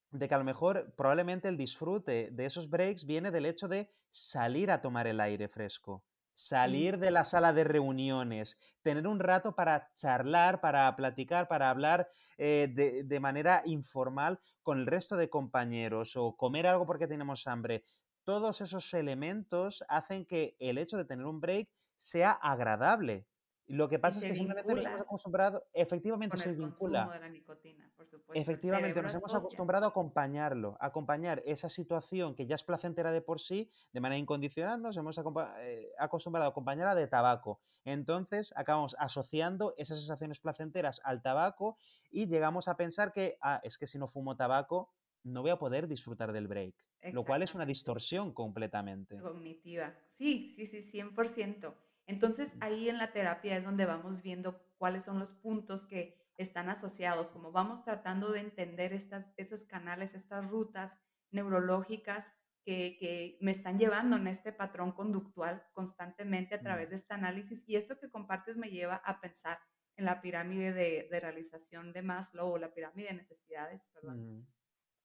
[0.09, 3.91] de que a lo mejor probablemente el disfrute de esos breaks viene del hecho de
[4.11, 9.53] salir a tomar el aire fresco, salir de la sala de reuniones, tener un rato
[9.53, 12.07] para charlar, para platicar, para hablar
[12.37, 17.45] eh, de, de, manera informal con el resto de compañeros o comer algo porque tenemos
[17.45, 17.83] hambre.
[18.23, 21.67] Todos esos elementos hacen que el hecho de tener un break
[21.99, 23.25] sea agradable.
[23.67, 27.07] Lo que pasa es que simplemente nos hemos acostumbrado, efectivamente se vincula.
[27.07, 28.33] De la nicotina, por supuesto.
[28.33, 33.21] Efectivamente, nos hemos acostumbrado a acompañarlo, a acompañar esa situación que ya es placentera de
[33.21, 35.19] por sí, de manera incondicional, nos hemos
[35.59, 37.61] eh, acostumbrado a acompañarla de tabaco.
[37.85, 41.77] Entonces, acabamos asociando esas sensaciones placenteras al tabaco
[42.09, 44.89] y llegamos a pensar que, ah, es que si no fumo tabaco,
[45.23, 46.73] no voy a poder disfrutar del break,
[47.13, 49.19] lo cual es una distorsión completamente.
[49.19, 49.93] Cognitiva.
[50.13, 51.71] Sí, sí, sí, 100%.
[52.09, 56.69] Entonces ahí en la terapia es donde vamos viendo cuáles son los puntos que están
[56.69, 60.97] asociados, como vamos tratando de entender estas, esos canales, estas rutas
[61.31, 62.33] neurológicas
[62.65, 67.63] que, que, me están llevando en este patrón conductual constantemente a través de este análisis.
[67.67, 69.59] Y esto que compartes me lleva a pensar
[69.95, 74.47] en la pirámide de, de realización de Maslow o la pirámide de necesidades, perdón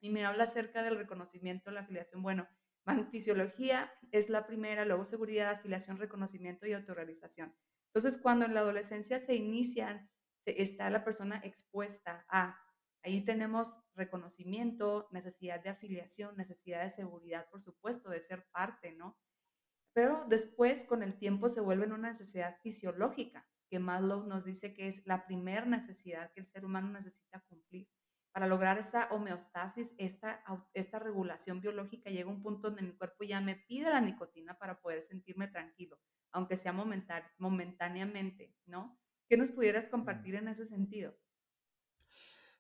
[0.05, 2.23] y me habla acerca del reconocimiento, la afiliación.
[2.23, 2.47] Bueno,
[3.11, 7.55] Fisiología es la primera, luego seguridad, afiliación, reconocimiento y autorrealización.
[7.95, 10.11] Entonces, cuando en la adolescencia se inician,
[10.45, 12.61] está la persona expuesta a,
[13.03, 19.19] ahí tenemos reconocimiento, necesidad de afiliación, necesidad de seguridad, por supuesto, de ser parte, ¿no?
[19.95, 24.89] Pero después, con el tiempo, se vuelve una necesidad fisiológica, que Maslow nos dice que
[24.89, 27.89] es la primera necesidad que el ser humano necesita cumplir.
[28.35, 30.43] Para lograr esta homeostasis, esta,
[30.73, 34.81] esta regulación biológica, llega un punto donde mi cuerpo ya me pide la nicotina para
[34.81, 36.01] poder sentirme tranquilo,
[36.33, 36.75] aunque sea
[37.39, 38.99] momentáneamente, ¿no?
[39.29, 39.91] ¿Qué nos pudieras mm.
[39.93, 41.17] compartir en ese sentido?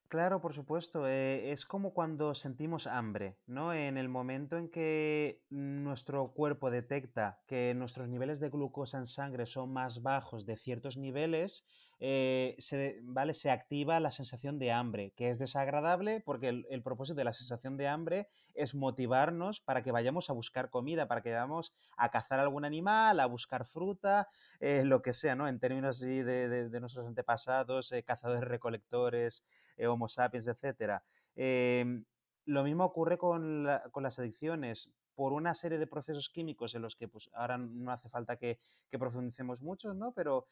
[0.06, 1.08] Claro, por supuesto.
[1.08, 3.74] Eh, es como cuando sentimos hambre, ¿no?
[3.74, 9.44] En el momento en que nuestro cuerpo detecta que nuestros niveles de glucosa en sangre
[9.46, 11.64] son más bajos de ciertos niveles,
[12.06, 13.32] eh, se, ¿vale?
[13.32, 17.78] se activa la sensación de hambre, que es desagradable porque el, propósito de la sensación
[17.78, 22.40] de hambre es motivarnos para que vayamos a buscar comida, para que vayamos a cazar
[22.40, 24.28] algún animal, a buscar fruta,
[24.60, 25.48] eh, lo que sea, ¿no?
[25.48, 29.42] En términos de, nuestros antepasados, eh, cazadores, recolectores,
[29.88, 31.00] homo sapiens, etc.
[31.34, 32.04] Em,
[32.44, 37.08] lo mismo ocurre con, las adicciones por una serie de procesos químicos en los que
[37.08, 38.58] pues, ahora no hace falta que,
[38.90, 40.12] que profundicemos mucho, ¿no?
[40.12, 40.48] Pero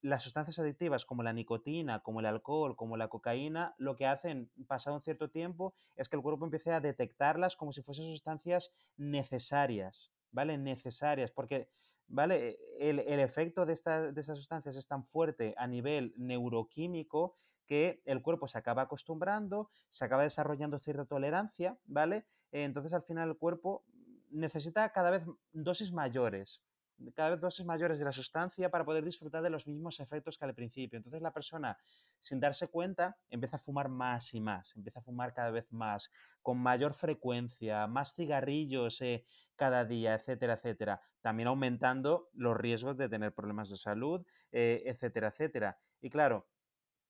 [0.00, 4.50] las sustancias adictivas como la nicotina, como el alcohol, como la cocaína, lo que hacen
[4.66, 8.70] pasado un cierto tiempo es que el cuerpo empiece a detectarlas como si fuesen sustancias
[8.96, 10.56] necesarias, ¿vale?
[10.56, 11.68] Necesarias, porque,
[12.06, 12.58] ¿vale?
[12.78, 18.48] El, efecto de, de estas sustancias es tan fuerte a nivel neuroquímico que el cuerpo
[18.48, 22.24] se acaba acostumbrando, se acaba desarrollando cierta tolerancia, ¿vale?
[22.52, 23.84] Entonces al final el cuerpo
[24.30, 26.62] necesita cada vez dosis mayores
[27.14, 30.44] cada vez dosis mayores de la sustancia para poder disfrutar de los mismos efectos que
[30.44, 30.96] al principio.
[30.96, 31.78] Entonces la persona,
[32.18, 36.10] sin darse cuenta, empieza a fumar más y más, empieza a fumar cada vez más,
[36.42, 39.24] con mayor frecuencia, más cigarrillos eh,
[39.56, 41.02] cada día, etcétera, etcétera.
[41.20, 45.78] También aumentando los riesgos de tener problemas de salud, eh, etcétera, etcétera.
[46.00, 46.46] Y claro,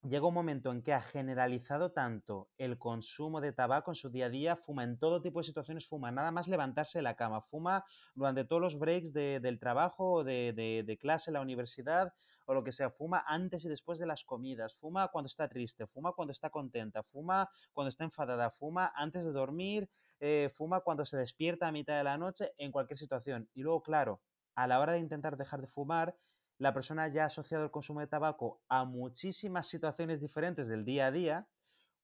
[0.03, 4.27] llega un momento en que ha generalizado tanto el consumo de tabaco en su día
[4.27, 7.43] a día, fuma en todo tipo de situaciones, fuma nada más levantarse de la cama,
[7.43, 7.85] fuma
[8.15, 10.53] durante todos los breaks del trabajo o de,
[10.87, 12.13] de, clase la universidad
[12.47, 15.87] o lo que sea, fuma antes y después de las comidas, fuma cuando está triste,
[15.87, 21.05] fuma cuando está contenta, fuma cuando está enfadada, fuma antes de dormir, eh, fuma cuando
[21.05, 23.49] se despierta a mitad de la noche, en cualquier situación.
[23.53, 24.23] Y luego, claro,
[24.55, 26.17] a la hora de intentar dejar de fumar,
[26.59, 31.07] la persona ya ha asociado el consumo de tabaco a muchísimas situaciones diferentes del día
[31.07, 31.47] a día,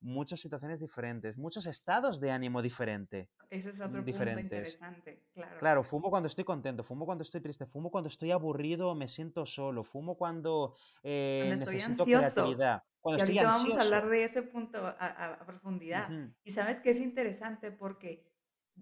[0.00, 3.30] muchas situaciones diferentes, muchos estados de ánimo diferente.
[3.50, 5.58] Ese es otro punto interesante, claro.
[5.58, 9.46] Claro, fumo cuando estoy contento, fumo cuando estoy triste, fumo cuando estoy aburrido, me siento
[9.46, 12.56] solo, fumo cuando, eh, estoy ansioso.
[13.00, 16.08] Cuando y ahorita vamos a hablar de ese punto a, profundidad.
[16.42, 18.33] Y sabes que es interesante porque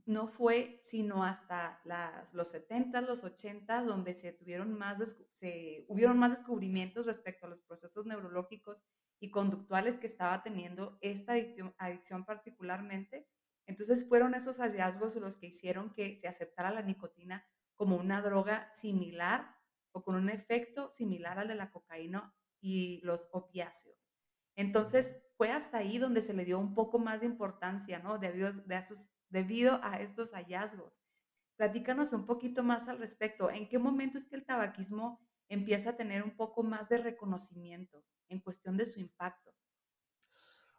[0.05, 1.81] no fue sino hasta
[2.33, 7.61] los 70, los 80, donde se tuvieron más, se, hubieron más descubrimientos respecto a los
[7.61, 8.85] procesos neurológicos
[9.21, 11.35] y conductuales que estaba teniendo esta
[11.79, 13.29] adicción, particularmente.
[13.67, 18.73] Entonces fueron esos hallazgos los que hicieron que se aceptara la nicotina como una droga
[18.75, 19.57] similar
[19.93, 24.13] o con un efecto similar al de la cocaína y los opiáceos.
[24.57, 28.19] Entonces fue hasta ahí donde se le dio un poco más de importancia, ¿no?
[28.19, 31.03] Debido de esos debido a estos hallazgos.
[31.57, 33.51] Platícanos un poquito más al respecto.
[33.51, 38.05] ¿En qué momento es que el tabaquismo empieza a tener un poco más de reconocimiento
[38.29, 39.55] en cuestión de su impacto?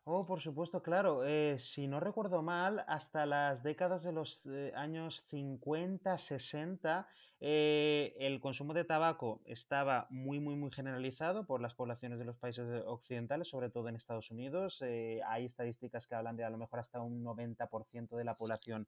[0.06, 1.24] Oh, por supuesto, claro.
[1.26, 7.08] Eh, si no recuerdo mal, hasta las décadas de los eh, años 50, 60,
[7.40, 12.36] eh, el consumo de tabaco estaba muy, muy, muy generalizado por las poblaciones de los
[12.38, 14.82] países occidentales, sobre todo en Estados Unidos.
[14.82, 18.88] hay estadísticas que hablan de a lo mejor hasta un 90% de la población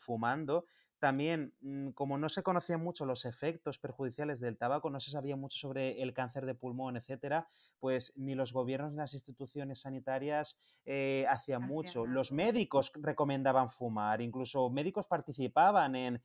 [0.00, 0.66] fumando.
[0.98, 5.36] También, mm, como no se conocían mucho los efectos perjudiciales del tabaco, no se sabía
[5.36, 7.48] mucho sobre el cáncer de pulmón, etcétera,
[7.80, 10.56] pues ni los gobiernos ni las instituciones sanitarias
[10.86, 12.06] eh, hacían mucho.
[12.06, 16.22] Los médicos recomendaban fumar, incluso médicos participaban en,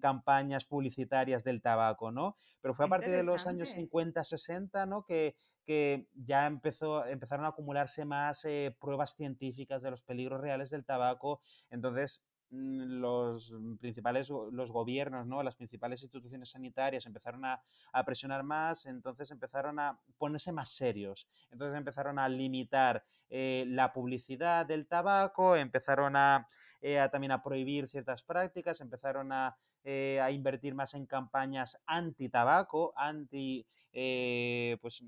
[0.00, 2.36] campañas publicitarias del tabaco, ¿no?
[2.60, 5.04] Pero fue a partir de los años 50, 60, ¿no?
[5.04, 10.70] Que, que ya empezó, empezaron a acumularse más eh, pruebas científicas de los peligros reales
[10.70, 11.40] del tabaco.
[11.70, 12.20] Entonces,
[12.52, 15.42] los principales los gobiernos, ¿no?
[15.42, 17.62] las principales instituciones sanitarias empezaron a,
[18.04, 24.66] presionar más, entonces empezaron a ponerse más serios, entonces empezaron a limitar eh, la publicidad
[24.66, 26.14] del tabaco, empezaron
[26.82, 31.78] eh, a, también a prohibir ciertas prácticas, empezaron a, eh, a invertir más en campañas
[31.86, 35.02] anti-tabaco, anti, pues,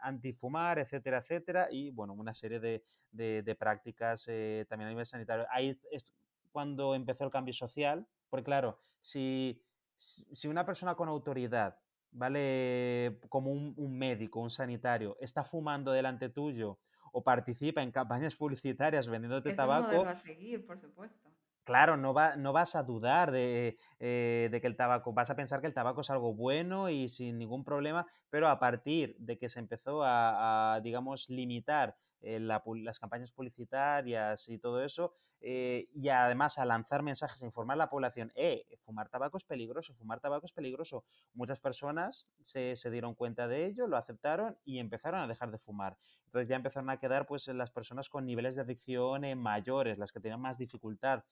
[0.00, 2.82] anti-fumar, etcétera, etcétera, y bueno, una serie de,
[3.12, 4.24] de, prácticas
[4.68, 5.46] también a nivel sanitario.
[5.50, 6.12] Ahí es
[6.58, 9.62] cuando empezó el cambio social, porque claro, si,
[9.96, 11.78] si una persona con autoridad,
[12.10, 13.20] ¿vale?
[13.28, 16.80] Como un, médico, un sanitario, está fumando delante tuyo
[17.12, 20.04] o participa en campañas publicitarias vendiéndote tabaco.
[20.04, 21.30] a seguir, por supuesto.
[21.62, 25.36] Claro, no, va, no vas a dudar de, eh, de, que el tabaco, vas a
[25.36, 29.38] pensar que el tabaco es algo bueno y sin ningún problema, pero a partir de
[29.38, 36.08] que se empezó a digamos, limitar eh, las campañas publicitarias y todo eso, eh, y
[36.08, 40.20] además a lanzar mensajes, a informar a la población, eh, fumar tabaco es peligroso, fumar
[40.20, 41.04] tabaco es peligroso.
[41.34, 45.96] Muchas personas se, dieron cuenta de ello, lo aceptaron y empezaron a dejar de fumar.
[46.26, 50.20] Entonces ya empezaron a quedar pues las personas con niveles de adicción mayores, las que
[50.20, 51.24] tenían más dificultad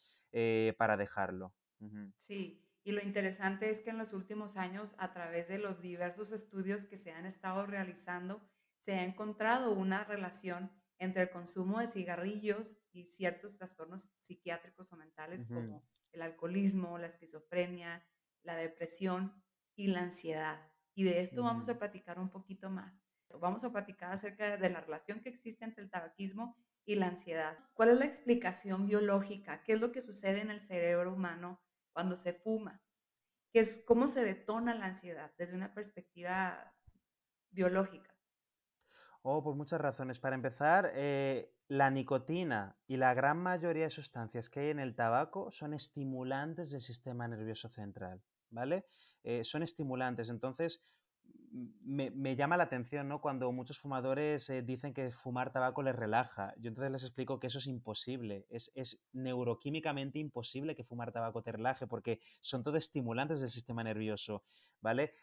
[0.76, 1.52] para dejarlo.
[2.16, 6.30] Sí, y lo interesante es que en los últimos años, a través de los diversos
[6.30, 8.40] estudios que se han estado realizando,
[8.86, 14.96] se ha encontrado una relación entre el consumo de cigarrillos y ciertos trastornos psiquiátricos o
[14.96, 18.06] mentales como el alcoholismo, la esquizofrenia,
[18.44, 19.42] la depresión
[19.74, 20.70] y la ansiedad.
[20.94, 23.04] Y de esto vamos a platicar un poquito más.
[23.40, 27.58] Vamos a platicar acerca de la relación que existe entre el tabaquismo y la ansiedad.
[27.74, 29.64] ¿Cuál es la explicación biológica?
[29.64, 31.60] ¿Qué es lo que sucede en el cerebro humano
[31.92, 32.80] cuando se fuma?
[33.50, 36.72] ¿Qué es cómo se detona la ansiedad desde una perspectiva
[37.50, 38.15] biológica?
[39.28, 40.20] Oh, por muchas razones.
[40.20, 44.94] Para empezar, eh, la nicotina y la gran mayoría de sustancias que hay en el
[44.94, 48.84] tabaco son estimulantes del sistema nervioso central, ¿vale?
[49.24, 50.28] Eh, son estimulantes.
[50.28, 50.80] Entonces,
[51.82, 53.20] me, llama la atención, ¿no?
[53.20, 56.54] Cuando muchos fumadores eh, dicen que fumar tabaco les relaja.
[56.58, 58.46] Yo entonces les explico que eso es imposible.
[58.48, 63.82] Es, es neuroquímicamente imposible que fumar tabaco te relaje porque son todo estimulantes del sistema
[63.82, 64.44] nervioso,
[64.80, 65.14] ¿vale?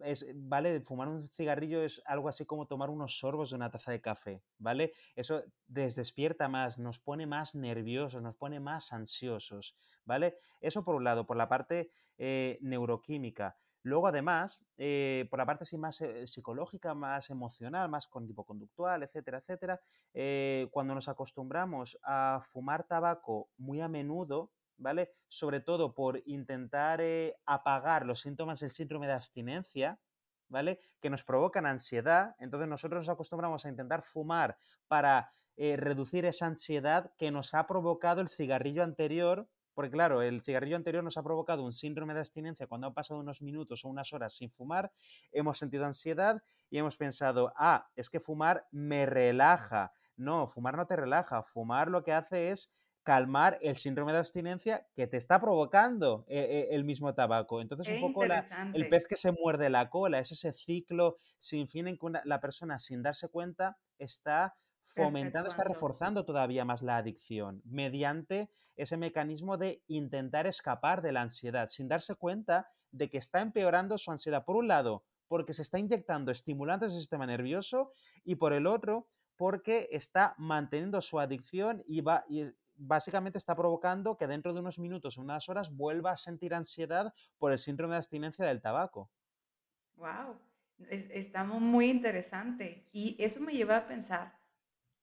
[0.00, 0.80] Es, ¿vale?
[0.80, 4.42] Fumar un cigarrillo es algo así como tomar unos sorbos de una taza de café,
[4.58, 4.92] ¿vale?
[5.14, 10.36] Eso desdespierta más, nos pone más nerviosos, nos pone más ansiosos, ¿vale?
[10.60, 13.56] Eso por un lado, por la parte eh, neuroquímica.
[13.82, 19.02] Luego, además, eh, por la parte más eh, psicológica, más emocional, más con tipo conductual,
[19.04, 19.80] etcétera, etcétera,
[20.72, 25.10] cuando nos acostumbramos a fumar tabaco muy a menudo, ¿vale?
[25.28, 29.98] Sobre todo por intentar eh, apagar los síntomas del síndrome de abstinencia,
[30.48, 30.80] ¿vale?
[31.00, 32.34] Que nos provocan ansiedad.
[32.38, 34.56] Entonces nosotros nos acostumbramos a intentar fumar
[34.88, 39.48] para eh, reducir esa ansiedad que nos ha provocado el cigarrillo anterior.
[39.74, 43.20] Porque claro, el cigarrillo anterior nos ha provocado un síndrome de abstinencia cuando ha pasado
[43.20, 44.90] unos minutos o unas horas sin fumar,
[45.32, 49.92] hemos sentido ansiedad y hemos pensado, ah, es que fumar me relaja.
[50.16, 52.72] No, fumar no te relaja, fumar lo que hace es
[53.06, 57.60] calmar el síndrome de abstinencia que te está provocando eh, eh, el mismo tabaco.
[57.60, 61.86] Entonces, un poco el pez que se muerde la cola, es ese ciclo sin fin
[61.86, 64.56] en que la persona, sin darse cuenta, está
[64.96, 71.22] fomentando, está reforzando todavía más la adicción mediante ese mecanismo de intentar escapar de la
[71.22, 74.44] ansiedad, sin darse cuenta de que está empeorando su ansiedad.
[74.44, 77.92] Por un lado, porque se está inyectando estimulantes del sistema nervioso
[78.24, 84.16] y por el otro, porque está manteniendo su adicción y va, y básicamente está provocando
[84.16, 87.98] que dentro de unos minutos unas horas vuelva a sentir ansiedad por el síndrome de
[87.98, 89.10] abstinencia del tabaco.
[89.96, 90.38] Wow,
[90.88, 94.38] está muy interesante y eso me lleva a pensar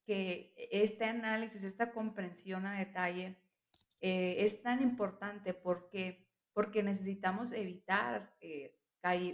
[0.05, 3.37] que este análisis, esta comprensión a detalle
[4.01, 8.77] eh, es tan importante porque, porque necesitamos evitar eh,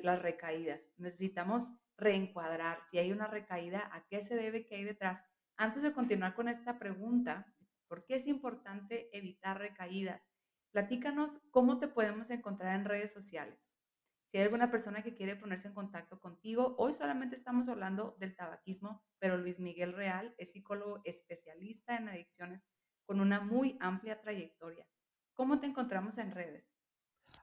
[0.04, 5.26] las recaídas, necesitamos reencuadrar si hay una recaída, a qué se debe, qué hay detrás.
[5.58, 7.46] Antes de continuar con esta pregunta,
[7.90, 10.30] ¿Por qué es importante evitar recaídas?
[10.72, 13.80] Platícanos cómo te podemos encontrar en redes sociales.
[14.28, 18.36] Si hay alguna persona que quiere ponerse en contacto contigo, hoy solamente estamos hablando del
[18.36, 22.70] tabaquismo, pero Luis Miguel Real es psicólogo especialista en adicciones
[23.08, 24.88] con una muy amplia trayectoria.
[25.34, 26.79] ¿Cómo te encontramos en redes?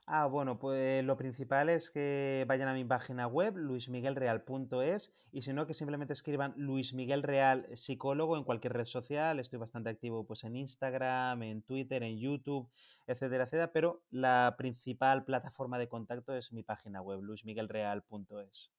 [0.09, 5.51] Ah, bueno, pues lo principal es que vayan a mi página web, luismiguelreal.es, y si
[5.51, 9.37] no, que simplemente escriban Luis Miguel Real psicólogo en cualquier red social.
[9.37, 12.69] Estoy bastante activo pues en Instagram, en Twitter, en YouTube,
[13.05, 18.71] etcétera, etcétera, pero la principal plataforma de contacto es mi página web, luismiguelreal.es.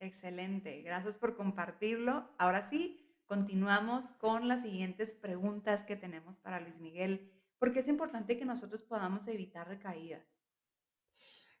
[0.00, 2.28] Excelente, gracias por compartirlo.
[2.36, 8.36] Ahora sí, continuamos con las siguientes preguntas que tenemos para Luis Miguel, porque es importante
[8.36, 10.43] que nosotros podamos evitar recaídas.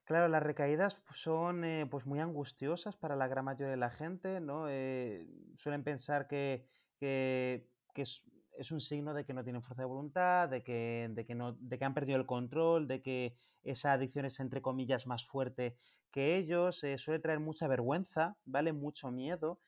[0.04, 3.88] Claro, las recaídas pues, son eh, pues muy angustiosas para la gran mayoría de la
[3.88, 4.66] gente, ¿no?
[4.68, 5.26] Eh,
[5.56, 6.66] suelen pensar que,
[6.98, 8.22] que, es,
[8.70, 11.78] un signo de que no tienen fuerza de voluntad, de que, de que, no, de
[11.78, 15.78] que han perdido el control, de que esa adicción es, entre comillas, más fuerte
[16.12, 16.84] que ellos.
[16.84, 18.74] Eh, suele traer mucha vergüenza, ¿vale?
[18.74, 19.58] Mucho miedo.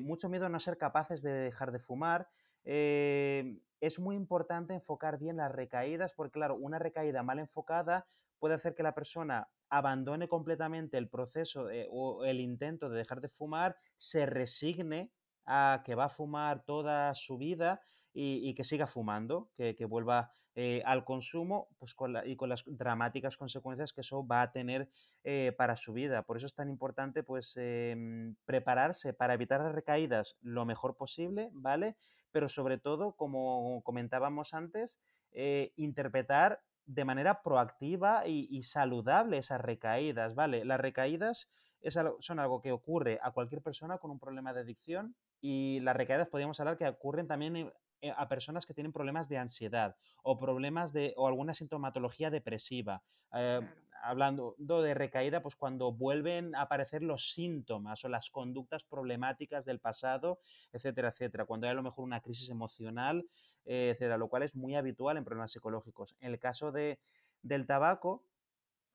[0.00, 2.28] mucho miedo a no ser capaces de dejar de fumar.
[2.64, 8.06] es muy importante enfocar bien las recaídas, porque claro, una recaída mal enfocada
[8.38, 13.20] puede hacer que la persona abandone completamente el proceso eh, o el intento de dejar
[13.20, 15.10] de fumar, se resigne
[15.46, 17.80] a que va a fumar toda su vida
[18.20, 23.36] y, que siga fumando, que, vuelva eh, al consumo pues con y con las dramáticas
[23.36, 24.88] consecuencias que eso va a tener
[25.22, 26.22] eh, para su vida.
[26.22, 31.50] Por eso es tan importante pues em, prepararse para evitar las recaídas lo mejor posible,
[31.52, 31.96] ¿vale?
[32.32, 34.98] Pero sobre todo, como comentábamos antes,
[35.76, 40.64] interpretar de manera proactiva y, saludable esas recaídas, ¿vale?
[40.64, 41.48] Las recaídas
[42.20, 46.28] son algo que ocurre a cualquier persona con un problema de adicción y las recaídas
[46.28, 47.70] podríamos hablar que ocurren también
[48.00, 53.02] eh, a personas que tienen problemas de ansiedad o problemas de o alguna sintomatología depresiva.
[53.34, 53.60] Eh,
[54.02, 59.80] hablando de recaída, pues cuando vuelven a aparecer los síntomas o las conductas problemáticas del
[59.80, 60.40] pasado,
[60.72, 61.44] etcétera, etcétera.
[61.44, 63.26] Cuando hay a lo mejor una crisis emocional,
[63.64, 66.16] eh, etcétera, lo cual es muy habitual en problemas psicológicos.
[66.20, 66.98] En el caso de,
[67.42, 68.24] del tabaco,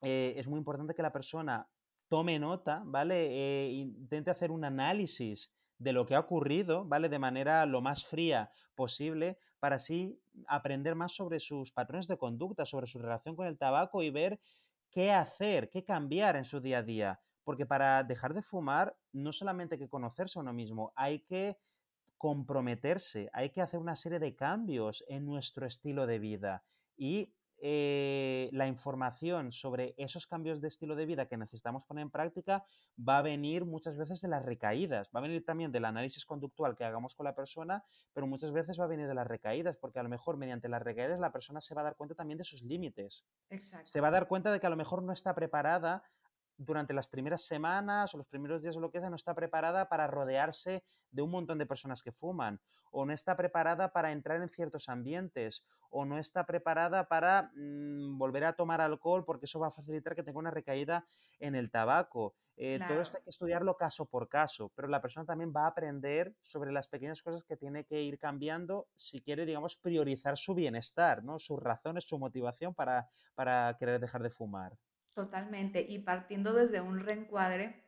[0.02, 1.66] es muy importante que la persona
[2.10, 3.72] tome nota, ¿vale?
[3.72, 7.10] intente hacer un análisis de lo que ha ocurrido, ¿vale?
[7.10, 12.66] De manera lo más fría posible, para así aprender más sobre sus patrones de conducta,
[12.66, 14.40] sobre su relación con el tabaco y ver
[14.94, 17.20] qué hacer, qué cambiar en su día a día.
[17.44, 21.58] Porque para dejar de fumar no solamente hay que conocerse a uno mismo, hay que
[22.18, 26.64] comprometerse, hay que hacer una serie de cambios en nuestro estilo de vida.
[26.96, 27.34] Y
[27.66, 32.66] eh, la información sobre esos cambios de estilo de vida que necesitamos poner en práctica
[33.00, 36.76] va a venir muchas veces de las recaídas, va a venir también del análisis conductual
[36.76, 40.00] que hagamos con la persona, pero muchas veces va a venir de las recaídas, porque
[40.00, 42.44] a lo mejor mediante las recaídas la persona se va a dar cuenta también de
[42.44, 43.26] sus límites.
[43.84, 46.04] Se va a dar cuenta de que a lo mejor no está preparada
[46.58, 49.90] durante las primeras semanas o los primeros días o lo que sea, no está preparada
[49.90, 52.60] para rodearse de un montón de personas que fuman,
[52.92, 58.18] o no está preparada para entrar en ciertos ambientes, o no está preparada para mm,
[58.18, 61.06] volver a tomar alcohol porque eso va a facilitar que tenga una recaída
[61.40, 62.36] en el tabaco.
[62.56, 65.70] Eh, todo esto hay que estudiarlo caso por caso, pero la persona también va a
[65.70, 70.54] aprender sobre las pequeñas cosas que tiene que ir cambiando si quiere, digamos, priorizar su
[70.54, 71.40] bienestar, ¿no?
[71.40, 74.74] sus razones, su motivación para, para querer dejar de fumar.
[75.14, 75.86] Totalmente.
[75.88, 77.84] Y partiendo desde un reencuadre,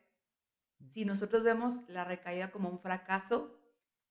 [0.88, 3.58] si nosotros vemos la recaída como un fracaso,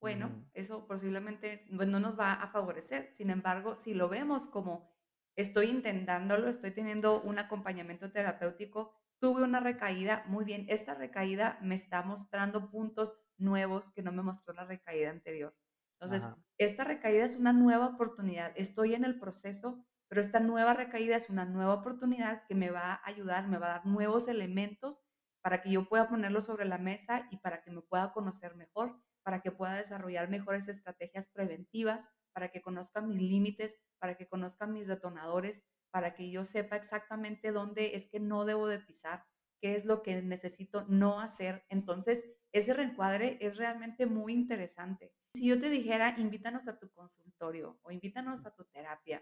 [0.02, 3.10] bueno, eso posiblemente pues, no nos va a favorecer.
[3.14, 4.94] Sin embargo, si lo vemos como
[5.36, 11.76] estoy intentándolo, estoy teniendo un acompañamiento terapéutico, tuve una recaída, muy bien, esta recaída me
[11.76, 15.56] está mostrando puntos nuevos que no me mostró la recaída anterior.
[16.00, 18.52] Entonces, esta recaída es una nueva oportunidad.
[18.56, 22.94] Estoy en el proceso pero esta nueva recaída es una nueva oportunidad que me va
[22.94, 25.04] a ayudar, me va a dar nuevos elementos
[25.42, 29.00] para que yo pueda ponerlos sobre la mesa y para que me pueda conocer mejor,
[29.24, 34.68] para que pueda desarrollar mejores estrategias preventivas, para que conozca mis límites, para que conozca
[34.68, 39.26] mis detonadores, para que yo sepa exactamente dónde es que no debo de pisar,
[39.62, 41.66] qué es lo que necesito no hacer.
[41.70, 45.14] Entonces, ese reencuadre es realmente muy interesante.
[45.34, 49.22] Si yo te dijera, invítanos a tu consultorio o invítanos a tu terapia,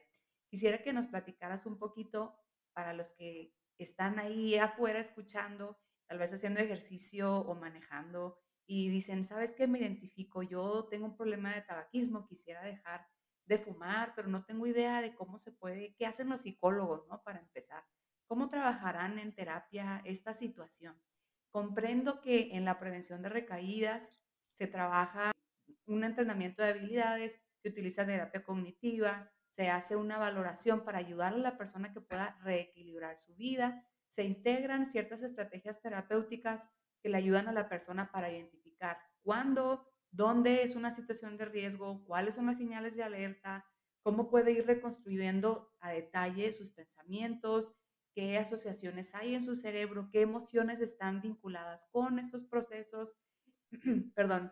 [0.53, 2.39] Quisiera que nos platicaras un poquito
[2.73, 8.37] para los que están ahí afuera escuchando, tal vez haciendo ejercicio o manejando
[8.67, 9.65] y dicen, ¿sabes qué?
[9.65, 13.07] Me identifico, yo tengo un problema de tabaquismo, quisiera dejar
[13.45, 17.23] de fumar, pero no tengo idea de cómo se puede, qué hacen los psicólogos, ¿no?
[17.23, 17.83] Para empezar,
[18.27, 21.01] ¿cómo trabajarán en terapia esta situación?
[21.49, 24.11] Comprendo que en la prevención de recaídas
[24.51, 25.31] se trabaja
[25.87, 31.37] un entrenamiento de habilidades, se utiliza terapia cognitiva, se hace una valoración para ayudar a
[31.37, 36.69] la persona que pueda reequilibrar su vida, se integran ciertas estrategias terapéuticas
[37.03, 42.03] que le ayudan a la persona para identificar cuándo, dónde es una situación de riesgo,
[42.07, 43.63] cuáles son las señales de alerta,
[44.01, 47.75] cómo puede ir reconstruyendo a detalle sus pensamientos,
[48.15, 53.17] qué asociaciones hay en su cerebro, qué emociones están vinculadas con estos procesos.
[54.15, 54.51] Perdón,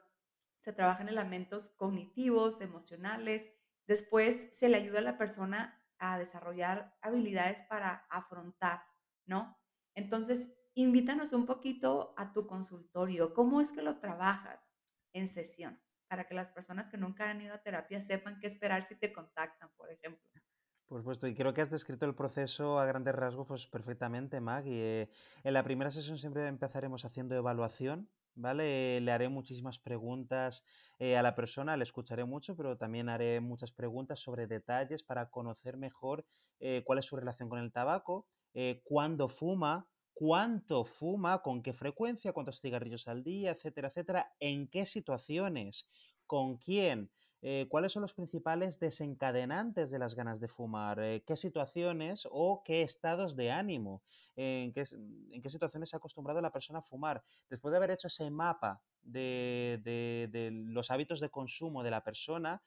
[0.59, 3.49] se trabajan elementos cognitivos, emocionales,
[3.87, 8.81] Después se le ayuda a la persona a desarrollar habilidades para afrontar,
[9.25, 9.57] ¿no?
[9.95, 13.33] Entonces, invítanos un poquito a tu consultorio.
[13.33, 14.73] ¿Cómo es que lo trabajas
[15.13, 15.79] en sesión?
[16.07, 19.13] Para que las personas que nunca han ido a terapia sepan qué esperar si te
[19.13, 20.27] contactan, por ejemplo.
[20.87, 24.65] Por supuesto, y creo que has descrito el proceso a grandes rasgos pues, perfectamente, Mag.
[24.65, 25.09] Y, eh,
[25.43, 28.99] en la primera sesión siempre empezaremos haciendo evaluación ¿vale?
[29.01, 30.63] Le haré muchísimas preguntas
[30.99, 35.29] eh, a la persona, le escucharé mucho, pero también haré muchas preguntas sobre detalles para
[35.29, 36.25] conocer mejor
[36.59, 41.73] eh, cuál es su relación con el tabaco, eh, cuándo fuma, cuánto fuma, con qué
[41.73, 45.87] frecuencia, cuántos cigarrillos al día, etcétera, etcétera, en qué situaciones,
[46.27, 47.11] con quién.
[47.41, 52.61] Eh, cuáles son los principales desencadenantes de las ganas de fumar, eh, qué situaciones o
[52.63, 54.03] qué estados de ánimo,
[54.35, 54.83] en qué,
[55.31, 57.23] en qué situaciones se ha acostumbrado la persona a fumar.
[57.49, 62.61] Después de haber hecho ese mapa de, los hábitos de consumo de la persona,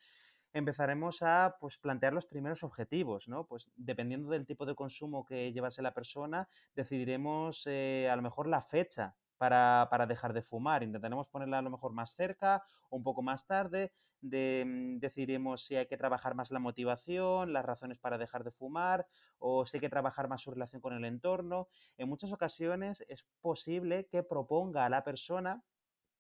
[0.53, 3.47] empezaremos a pues, plantear los primeros objetivos, ¿no?
[3.47, 8.47] Pues dependiendo del tipo de consumo que llevase la persona, decidiremos eh, a lo mejor
[8.47, 10.83] la fecha para, dejar de fumar.
[10.83, 13.93] Intentaremos ponerla a lo mejor más cerca o un poco más tarde.
[14.21, 18.53] De, mm, decidiremos si hay que trabajar más la motivación, las razones para dejar de
[18.53, 19.07] fumar
[19.39, 21.69] o si hay que trabajar más su relación con el entorno.
[21.99, 25.63] En muchas ocasiones es posible que proponga a la persona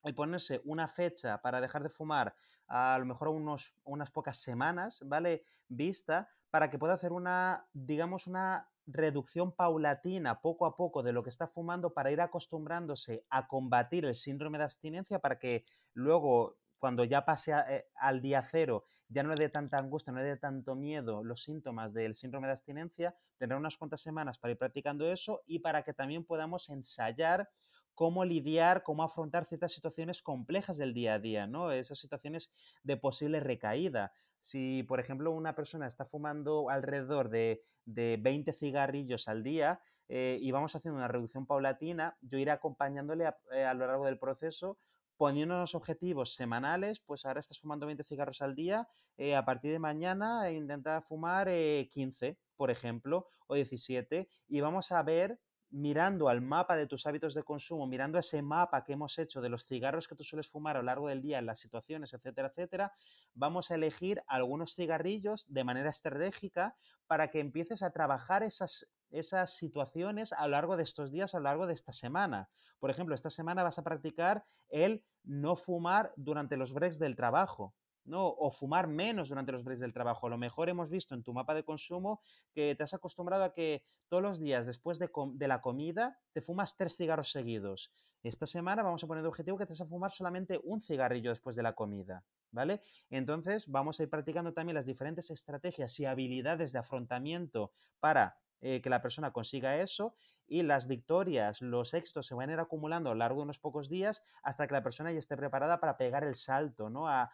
[0.04, 2.34] el ponerse una fecha para dejar de fumar
[2.68, 5.44] a, lo mejor unos, unas pocas semanas, ¿vale?
[5.68, 11.22] Vista para que pueda hacer una, digamos, una reducción paulatina poco a poco de lo
[11.22, 15.64] que está fumando para ir acostumbrándose a combatir el síndrome de abstinencia para que
[15.94, 20.18] luego cuando ya pase eh, al día cero, ya no le dé tanta angustia, no
[20.18, 24.52] le dé tanto miedo los síntomas del síndrome de abstinencia, tendrá unas cuantas semanas para
[24.52, 27.48] ir practicando eso y para que también podamos ensayar
[27.94, 31.72] cómo lidiar, cómo afrontar ciertas situaciones complejas del día a día, ¿no?
[31.72, 34.12] Esas situaciones de posible recaída.
[34.44, 40.50] Si, por ejemplo, una persona está fumando alrededor de, 20 cigarrillos al día eh, y
[40.50, 44.78] vamos haciendo una reducción paulatina, yo iré acompañándole eh, a, lo largo del proceso
[45.16, 48.86] poniéndonos objetivos semanales, pues ahora estás fumando 20 cigarros al día,
[49.16, 55.02] eh, a partir de mañana intenta fumar 15, por ejemplo, o 17, y vamos a
[55.02, 55.38] ver
[55.74, 59.48] mirando al mapa de tus hábitos de consumo, mirando ese mapa que hemos hecho de
[59.48, 62.48] los cigarros que tú sueles fumar a lo largo del día en las situaciones, etcétera,
[62.48, 62.92] etcétera,
[63.34, 66.76] vamos a elegir algunos cigarrillos de manera estratégica
[67.08, 71.38] para que empieces a trabajar esas, esas situaciones a lo largo de estos días, a
[71.38, 72.48] lo largo de esta semana.
[72.78, 77.74] Por ejemplo, esta semana vas a practicar el no fumar durante los breaks del trabajo.
[78.04, 78.26] ¿No?
[78.28, 80.26] O fumar menos durante los breaks del trabajo.
[80.26, 82.20] A lo mejor hemos visto en tu mapa de consumo
[82.54, 85.08] que te has acostumbrado a que todos los días después de,
[85.48, 87.90] la comida te fumas tres cigarros seguidos.
[88.22, 91.30] Esta semana vamos a poner de objetivo que te vas a fumar solamente un cigarrillo
[91.30, 92.24] después de la comida.
[92.50, 92.82] ¿Vale?
[93.10, 98.80] Entonces vamos a ir practicando también las diferentes estrategias y habilidades de afrontamiento para eh,
[98.80, 100.14] que la persona consiga eso
[100.46, 103.58] y las victorias, los éxitos se van a ir acumulando a lo largo de unos
[103.58, 107.08] pocos días hasta que la persona ya esté preparada para pegar el salto ¿no?
[107.08, 107.30] a,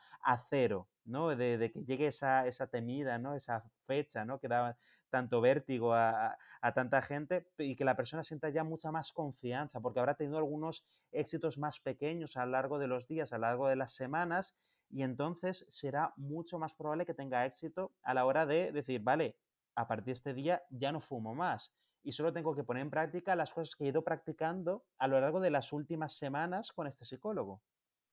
[0.49, 1.29] cero, ¿no?
[1.29, 3.35] De, que llegue esa, esa, temida, ¿no?
[3.35, 4.39] esa fecha ¿no?
[4.39, 4.77] que da
[5.11, 9.81] tanto vértigo a, a, tanta gente y que la persona sienta ya mucha más confianza
[9.81, 13.43] porque habrá tenido algunos éxitos más pequeños a lo largo de los días, a lo
[13.43, 14.55] largo de las semanas
[14.89, 19.37] y entonces será mucho más probable que tenga éxito a la hora de decir, vale,
[19.75, 22.91] a partir de este día ya no fumo más y solo tengo que poner en
[22.91, 26.87] práctica las cosas que he ido practicando a lo largo de las últimas semanas con
[26.87, 27.63] este psicólogo.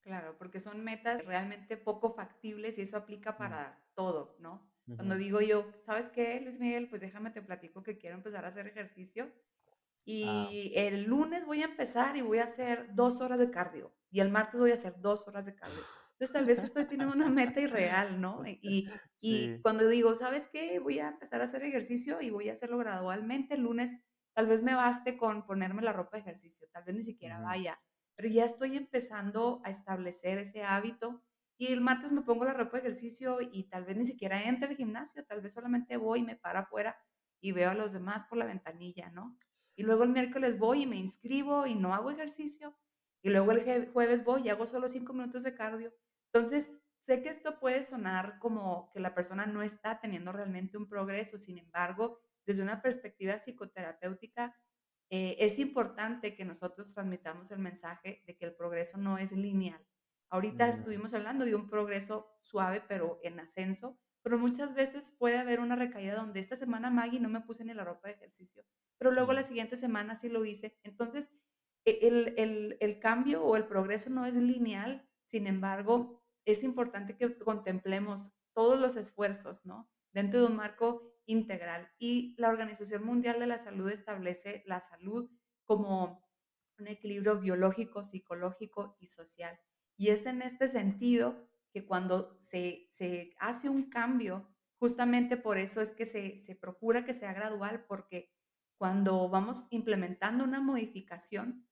[0.01, 4.71] Claro, porque son metas realmente poco factibles y eso aplica para todo, ¿no?
[4.95, 6.87] Cuando digo yo, ¿sabes qué, Luis Miguel?
[6.87, 10.47] Pues déjame te platico que quiero empezar a hacer ejercicio ah.
[10.49, 14.21] y el lunes voy a empezar y voy a hacer dos horas de cardio y
[14.21, 15.83] el martes voy a hacer dos horas de cardio.
[16.19, 18.43] Entonces, tal vez estoy teniendo una meta irreal, ¿no?
[18.61, 18.89] Y,
[19.19, 20.79] y cuando digo, ¿sabes qué?
[20.79, 23.55] Voy a empezar a hacer ejercicio y voy a hacerlo gradualmente.
[23.55, 24.01] El lunes
[24.33, 27.79] tal vez me baste con ponerme la ropa de ejercicio, tal vez ni siquiera vaya,
[28.15, 31.23] pero ya estoy empezando a establecer ese hábito.
[31.59, 34.69] Y el martes me pongo la ropa de ejercicio y tal vez ni siquiera entre
[34.69, 36.95] al gimnasio, tal vez solamente voy y me paro afuera
[37.41, 39.37] y veo a los demás por la ventanilla, ¿no?
[39.75, 42.77] Y luego el miércoles voy y me inscribo y no hago ejercicio.
[43.23, 45.93] Y luego el jueves voy y hago solo cinco minutos de cardio.
[46.31, 46.71] Entonces,
[47.01, 51.37] sé que esto puede sonar como que la persona no está teniendo realmente un progreso,
[51.37, 54.55] sin embargo, desde una perspectiva psicoterapéutica,
[55.09, 59.85] eh, es importante que nosotros transmitamos el mensaje de que el progreso no es lineal.
[60.29, 60.69] Ahorita mm.
[60.69, 65.77] estuvimos hablando de un progreso suave, pero en ascenso, pero muchas veces puede haber una
[65.77, 68.65] recaída donde esta semana Maggie no me puse ni la ropa de ejercicio,
[68.97, 69.45] pero luego la mm.
[69.45, 70.77] siguiente semana sí lo hice.
[70.83, 71.29] Entonces,
[71.85, 77.17] e, el, el, el cambio o el progreso no es lineal, sin embargo, es importante
[77.17, 79.91] que contemplemos todos los esfuerzos, ¿no?
[80.13, 81.91] Dentro de un marco integral.
[81.99, 85.29] Y la Organización Mundial de la Salud establece la salud
[85.65, 86.25] como
[86.79, 89.59] un equilibrio biológico, psicológico y social.
[89.97, 92.87] Y es en este sentido que cuando se,
[93.37, 94.47] hace un cambio,
[94.79, 98.33] justamente por eso es que se, se procura que sea gradual, porque
[98.77, 101.67] cuando vamos implementando una modificación,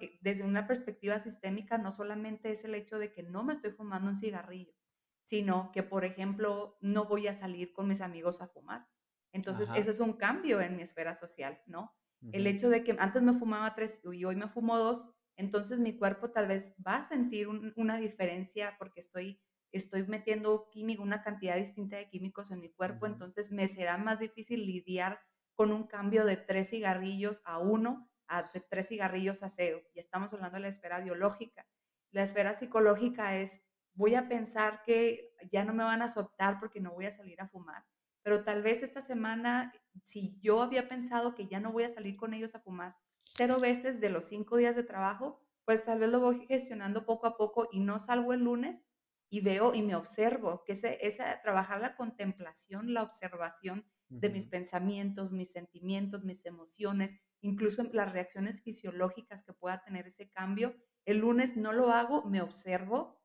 [0.00, 3.70] eh, desde una perspectiva sistémica, no solamente es el hecho de que no me estoy
[3.70, 4.72] fumando un cigarrillo,
[5.24, 8.88] sino que, por ejemplo, no voy a salir con mis amigos a fumar.
[9.32, 11.94] Entonces, eso es un cambio en mi esfera social, ¿no?
[12.32, 15.96] El hecho de que antes me fumaba tres y hoy me fumo dos, entonces mi
[15.96, 17.46] cuerpo tal vez va a sentir
[17.76, 19.40] una diferencia porque estoy
[19.72, 24.20] estoy metiendo químico, una cantidad distinta de químicos en mi cuerpo, entonces me será más
[24.20, 25.20] difícil lidiar
[25.54, 29.82] con un cambio de tres cigarrillos a uno, a tres cigarrillos a cero.
[29.94, 31.66] Y estamos hablando de la esfera biológica.
[32.10, 33.62] La esfera psicológica es,
[33.94, 37.40] voy a pensar que ya no me van a aceptar porque no voy a salir
[37.40, 37.84] a fumar.
[38.22, 39.72] Pero tal vez esta semana,
[40.02, 42.96] si yo había pensado que ya no voy a salir con ellos a fumar
[43.30, 47.26] cero veces de los cinco días de trabajo, pues tal vez lo voy gestionando poco
[47.26, 48.82] a poco y no salgo el lunes
[49.30, 54.46] y veo y me observo, que es esa, trabajar la contemplación, la observación de mis
[54.46, 60.74] pensamientos, mis sentimientos, mis emociones, incluso las reacciones fisiológicas que pueda tener ese cambio.
[61.04, 63.22] El lunes no lo hago, me observo,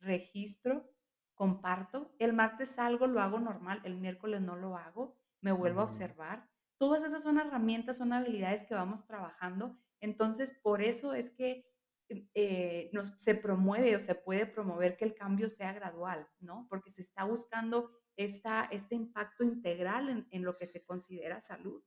[0.00, 0.90] registro,
[1.34, 2.14] comparto.
[2.18, 6.48] El martes salgo, lo hago normal, el miércoles no lo hago, me vuelvo a observar.
[6.78, 9.78] Todas esas son herramientas, son habilidades que vamos trabajando.
[10.00, 11.66] Entonces, por eso es que
[12.34, 16.66] eh, se promueve o se puede promover que el cambio sea gradual, ¿no?
[16.68, 17.90] Porque se está buscando
[18.24, 21.82] este impacto integral en, lo que se considera salud.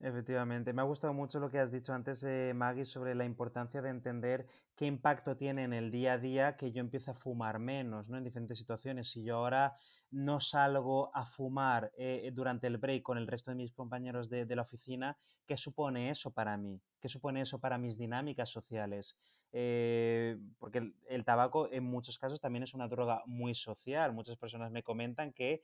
[0.00, 3.80] Efectivamente, me ha gustado mucho lo que has dicho antes, eh, Maggie, sobre la importancia
[3.80, 7.60] de entender qué impacto tiene en el día a día que yo empiece a fumar
[7.60, 8.18] menos, ¿no?
[8.18, 9.10] En diferentes situaciones.
[9.12, 9.76] Si yo ahora
[10.10, 14.44] no salgo a fumar eh, durante el break con el resto de mis compañeros de,
[14.44, 15.16] la oficina,
[15.46, 16.80] ¿qué supone eso para mí?
[17.00, 19.16] ¿Qué supone eso para mis dinámicas sociales?
[19.52, 24.12] Eh, porque el, tabaco en muchos casos también es una droga muy social.
[24.12, 25.62] Muchas personas me comentan que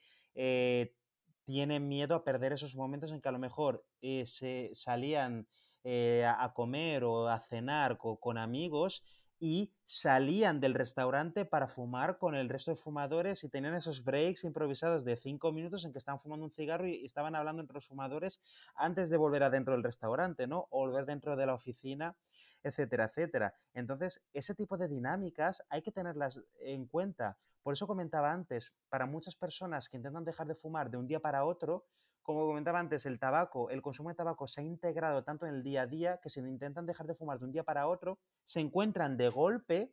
[1.49, 5.47] tienen miedo a perder esos momentos en que a lo mejor eh, se salían
[5.83, 9.03] eh, a comer o a cenar con, amigos
[9.41, 14.45] y salían del restaurante para fumar con el resto de fumadores y tenían esos breaks
[14.45, 17.87] improvisados de cinco minutos en que estaban fumando un cigarro y estaban hablando entre los
[17.87, 18.43] fumadores
[18.75, 20.67] antes de volver adentro del restaurante, ¿no?
[20.69, 22.15] O volver dentro de la oficina,
[22.63, 23.55] etcétera, etcétera.
[23.75, 27.39] Entonces, ese tipo de dinámicas hay que tenerlas en cuenta
[27.69, 31.21] por eso comentaba antes, para muchas personas que intentan dejar de fumar de un día
[31.21, 31.85] para otro,
[32.23, 35.63] como comentaba antes, el tabaco, el consumo de tabaco se ha integrado tanto en el
[35.63, 38.61] día a día que si intentan dejar de fumar de un día para otro, se
[38.61, 39.93] encuentran de golpe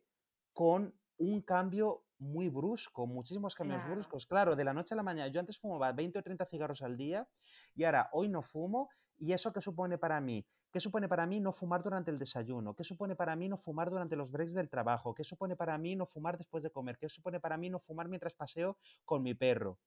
[0.54, 4.26] con un cambio muy brusco, muchísimos cambios bruscos.
[4.26, 6.96] Claro, de la noche a la mañana, yo antes fumaba 20 o 30 cigarros al
[6.96, 7.28] día
[7.74, 8.88] y ahora hoy no fumo.
[9.18, 10.46] ¿Y eso qué supone para mí?
[10.76, 12.74] ¿Qué supone para mí no fumar durante el desayuno?
[12.74, 15.14] ¿Qué supone para mí no fumar durante los breaks del trabajo?
[15.14, 16.98] ¿Qué supone para mí no fumar después de comer?
[16.98, 19.78] ¿Qué supone para mí no fumar mientras paseo con mi perro?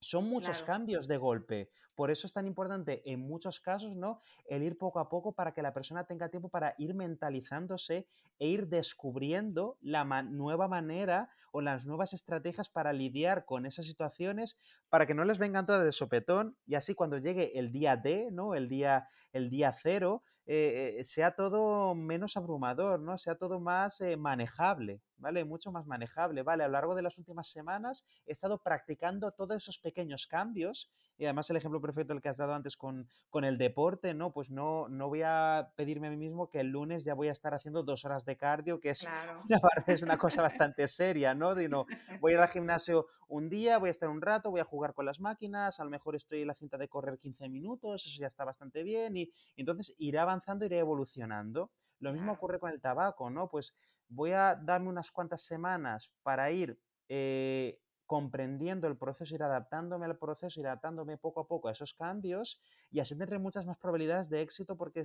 [0.00, 1.70] Son muchos cambios de golpe.
[1.96, 4.20] Por eso es tan importante en muchos casos, ¿no?
[4.46, 8.06] El ir poco a poco para que la persona tenga tiempo para ir mentalizándose
[8.38, 14.58] e ir descubriendo la nueva manera o las nuevas estrategias para lidiar con esas situaciones
[14.90, 18.28] para que no les vengan todas de sopetón y así cuando llegue el día D,
[18.30, 18.54] ¿no?
[18.54, 23.16] El día, el día cero, eh, eh, sea todo menos abrumador, ¿no?
[23.16, 25.00] Sea todo más eh, manejable.
[25.18, 25.44] ¿vale?
[25.44, 26.64] Mucho más manejable, ¿vale?
[26.64, 31.24] A lo largo de las últimas semanas he estado practicando todos esos pequeños cambios y
[31.24, 34.32] además el ejemplo perfecto el que has dado antes con, con el deporte, ¿no?
[34.32, 37.32] Pues no, no voy a pedirme a mí mismo que el lunes ya voy a
[37.32, 39.42] estar haciendo dos horas de cardio, que es, una,
[39.86, 41.54] es una cosa bastante seria, ¿no?
[41.54, 41.86] De no,
[42.20, 44.92] voy a ir al gimnasio un día, voy a estar un rato, voy a jugar
[44.94, 48.20] con las máquinas, a lo mejor estoy en la cinta de correr 15 minutos, eso
[48.20, 51.70] ya está bastante bien y, entonces iré avanzando, iré evolucionando.
[51.98, 53.48] Lo mismo ocurre con el tabaco, ¿no?
[53.48, 53.74] Pues
[54.08, 60.16] voy a darme unas cuantas semanas para ir eh, comprendiendo el proceso, ir adaptándome al
[60.16, 64.28] proceso, ir adaptándome poco a poco a esos cambios y así tendré muchas más probabilidades
[64.30, 65.02] de éxito porque,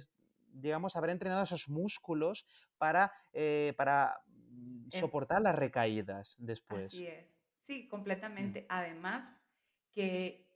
[0.53, 2.45] digamos, habré entrenado esos músculos
[2.77, 6.85] para, eh, para mm, soportar las recaídas después.
[6.85, 7.37] Así es.
[7.59, 8.61] Sí, completamente.
[8.61, 8.65] Mm.
[8.69, 9.45] Además,
[9.91, 10.47] que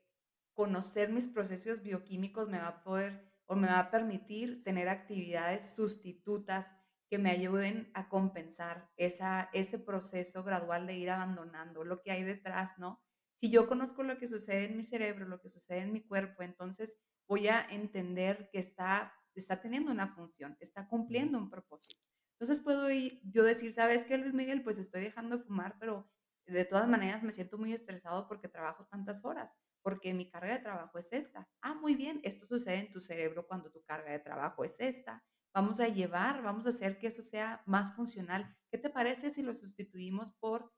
[0.53, 5.75] conocer mis procesos bioquímicos me va a poder o me va a permitir tener actividades
[5.75, 6.71] sustitutas
[7.09, 12.23] que me ayuden a compensar esa, ese proceso gradual de ir abandonando lo que hay
[12.23, 13.01] detrás, ¿no?
[13.35, 16.41] Si yo conozco lo que sucede en mi cerebro, lo que sucede en mi cuerpo,
[16.41, 16.97] entonces
[17.27, 22.01] voy a entender que está, está teniendo una función, está cumpliendo un propósito.
[22.39, 24.63] Entonces puedo ir, yo decir, ¿sabes qué, Luis Miguel?
[24.63, 26.09] Pues estoy dejando de fumar, pero
[26.47, 30.59] de todas maneras me siento muy estresado porque trabajo tantas horas, porque mi carga de
[30.59, 31.49] trabajo es esta.
[31.61, 35.23] Ah, muy bien, esto sucede en tu cerebro cuando tu carga de trabajo es esta
[35.55, 38.57] vamos a llevar, vamos a hacer que eso sea más funcional.
[38.69, 40.73] ¿Qué te parece si lo sustituimos por,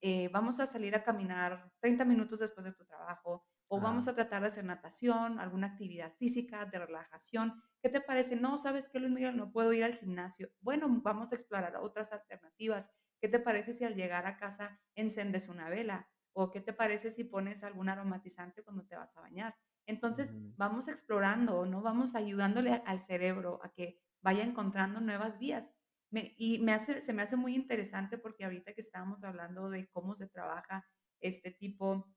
[0.00, 4.14] eh, vamos a salir a caminar 30 minutos después de tu trabajo o vamos a
[4.14, 7.60] tratar de hacer natación, alguna actividad física, de relajación?
[7.82, 8.36] ¿Qué te parece?
[8.36, 9.36] No, ¿sabes qué, Luis Miguel?
[9.36, 10.50] No puedo ir al gimnasio.
[10.60, 12.92] Bueno, vamos a explorar otras alternativas.
[13.20, 16.08] ¿Qué te parece si al llegar a casa encendes una vela?
[16.32, 19.56] ¿O qué te parece si pones algún aromatizante cuando te vas a bañar?
[19.86, 21.82] Entonces, vamos explorando, ¿no?
[21.82, 25.72] Vamos ayudándole al cerebro a que vaya encontrando nuevas vías.
[26.12, 30.16] y me hace, se me hace muy interesante porque ahorita que estábamos hablando de cómo
[30.16, 30.84] se trabaja
[31.20, 32.12] este tipo,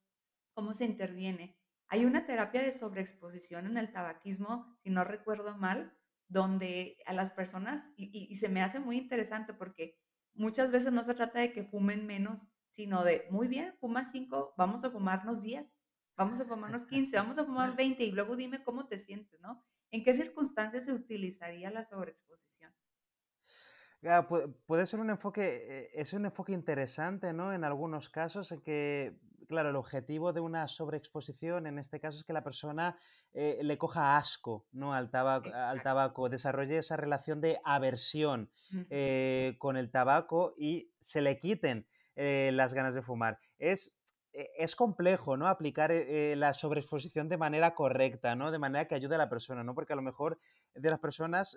[0.53, 1.57] cómo se interviene,
[1.93, 5.95] hay una terapia de sobreexposición en el tabaquismo, si no recuerdo mal,
[6.27, 9.99] donde a las personas, y, se me hace muy interesante porque
[10.33, 14.55] muchas veces no se trata de que fumen menos, sino de, muy bien, fuma cinco,
[14.57, 15.79] vamos a fumarnos 10,
[16.17, 19.63] vamos a fumarnos 15, vamos a fumar 20 y luego dime cómo te sientes, ¿no?
[19.93, 22.73] ¿En qué circunstancias se utilizaría la sobreexposición?
[24.65, 27.53] puede ser un enfoque, eh, es un enfoque interesante, ¿no?
[27.53, 29.15] En algunos casos, en que,
[29.47, 32.97] claro, el objetivo de una sobreexposición en este caso es que la persona
[33.33, 34.93] eh, le coja asco, ¿no?
[34.93, 38.49] Al tabaco, al tabaco, desarrolle esa relación de aversión
[38.89, 43.39] eh, con el tabaco y se le quiten las ganas de fumar.
[43.57, 43.91] Es
[44.33, 45.47] es complejo, ¿no?
[45.47, 48.51] Aplicar la sobreexposición de manera correcta, ¿no?
[48.51, 49.75] De manera que ayude a la persona, ¿no?
[49.75, 50.39] Porque a lo mejor
[50.73, 51.55] de las personas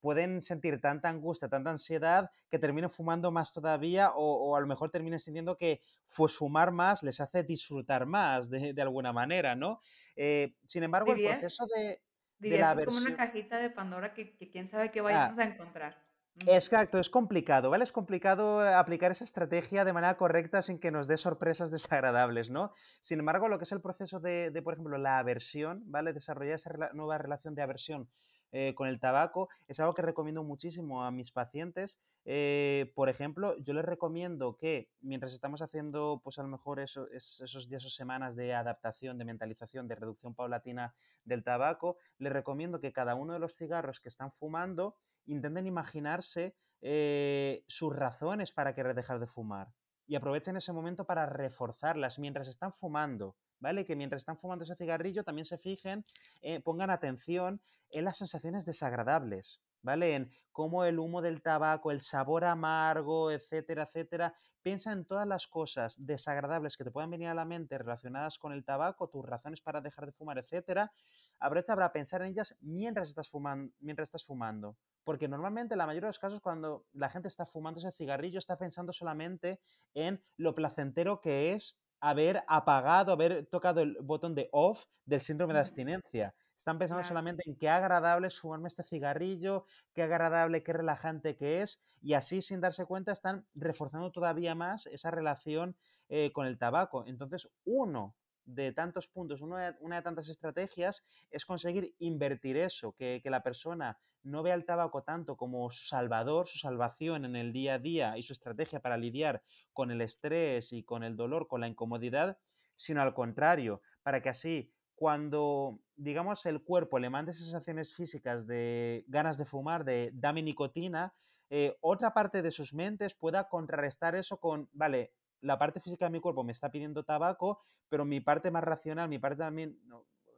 [0.00, 4.90] pueden sentir tanta angustia, tanta ansiedad que terminen fumando más todavía o, a lo mejor
[4.90, 5.80] terminen sintiendo que
[6.14, 9.80] pues fumar más les hace disfrutar más de, alguna manera, ¿no?
[10.16, 12.00] Eh, sin embargo, el proceso de...
[12.40, 15.42] Dirías que es como una cajita de Pandora que, quién sabe qué vayamos ah.
[15.42, 16.07] a encontrar.
[16.46, 17.84] Exacto, es complicado, ¿vale?
[17.84, 21.70] Es complicado aplicar esa estrategia de manera correcta sin que nos dé sorpresas
[22.02, 22.72] desagradables, ¿no?
[23.00, 26.12] Sin embargo, lo que es el proceso de, de por ejemplo, la aversión, ¿vale?
[26.12, 28.08] Desarrollar esa nueva relación de aversión
[28.50, 31.98] eh, con el tabaco es algo que recomiendo muchísimo a mis pacientes.
[32.24, 37.08] Eh, por ejemplo, yo les recomiendo que mientras estamos haciendo, pues a lo mejor eso,
[37.10, 42.80] esos días o semanas de adaptación, de mentalización, de reducción paulatina del tabaco, les recomiendo
[42.80, 44.96] que cada uno de los cigarros que están fumando
[45.28, 49.68] intenten imaginarse eh, sus razones para querer dejar de fumar
[50.06, 53.36] y aprovechen ese momento para reforzarlas mientras están fumando.
[53.60, 53.84] ¿vale?
[53.84, 56.04] Que mientras están fumando ese cigarrillo también se fijen,
[56.42, 57.60] eh, pongan atención
[57.90, 60.14] en las sensaciones desagradables, ¿vale?
[60.14, 64.34] En cómo el humo del tabaco, el sabor amargo, etcétera, etcétera.
[64.62, 68.52] Piensa en todas las cosas desagradables que te puedan venir a la mente relacionadas con
[68.52, 70.92] el tabaco, tus razones para dejar de fumar, etcétera.
[71.38, 74.76] Aprovecha para pensar en ellas mientras estás fumando, mientras estás fumando.
[75.04, 78.40] Porque normalmente, en la mayoría de los casos, cuando la gente está fumando ese cigarrillo,
[78.40, 79.60] está pensando solamente
[79.94, 85.54] en lo placentero que es haber apagado, haber tocado el botón de off del síndrome
[85.54, 86.34] de abstinencia.
[86.68, 89.64] Están pensando solamente en qué agradable es fumarme este cigarrillo,
[89.94, 94.84] qué agradable, qué relajante que es, y así sin darse cuenta están reforzando todavía más
[94.84, 95.78] esa relación
[96.10, 97.06] eh, con el tabaco.
[97.06, 98.14] Entonces, uno
[98.44, 103.98] de tantos puntos, una de, tantas estrategias es conseguir invertir eso, que, que la persona
[104.22, 108.18] no ve al tabaco tanto como su salvador, su salvación en el día a día
[108.18, 109.42] y su estrategia para lidiar
[109.72, 112.36] con el estrés y con el dolor, con la incomodidad,
[112.76, 119.04] sino al contrario, para que así cuando, digamos, el cuerpo le mande sensaciones físicas de
[119.06, 121.14] ganas de fumar, de dame nicotina,
[121.50, 126.10] eh, otra parte de sus mentes pueda contrarrestar eso con, vale, la parte física de
[126.10, 129.78] mi cuerpo me está pidiendo tabaco, pero mi parte más racional, mi parte también,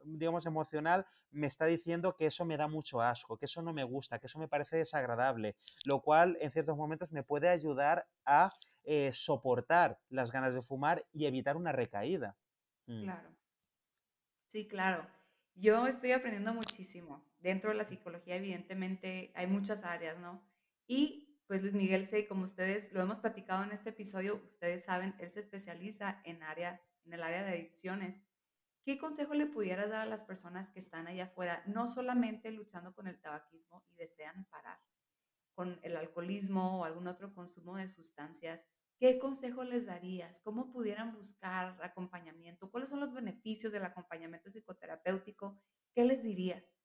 [0.03, 3.83] digamos, emocional, me está diciendo que eso me da mucho asco, que eso no me
[3.83, 5.55] gusta, que eso me parece desagradable,
[5.85, 8.53] lo cual en ciertos momentos me puede ayudar a
[8.83, 12.37] eh, soportar las ganas de fumar y evitar una recaída.
[12.85, 13.03] Mm.
[13.05, 13.40] Claro.
[14.51, 15.07] Sí, claro.
[15.55, 17.23] Yo estoy aprendiendo muchísimo.
[17.39, 20.43] Dentro de la psicología, evidentemente, hay muchas áreas, ¿no?
[20.87, 25.15] Y pues Luis Miguel sé, como ustedes lo hemos platicado en este episodio, ustedes saben,
[25.19, 28.21] él se especializa en, área, en el área de adicciones
[28.83, 32.93] ¿Qué consejo le pudieras dar a las personas que están allá afuera, no solamente luchando
[32.93, 34.79] con el tabaquismo y desean parar
[35.53, 38.65] con el alcoholismo o algún otro consumo de sustancias?
[39.01, 40.39] ¿Qué consejo les darías?
[40.41, 42.69] ¿Cómo pudieran buscar acompañamiento?
[42.69, 45.59] ¿Cuáles son los beneficios del acompañamiento psicoterapéutico?
[45.95, 46.75] ¿Qué les dirías?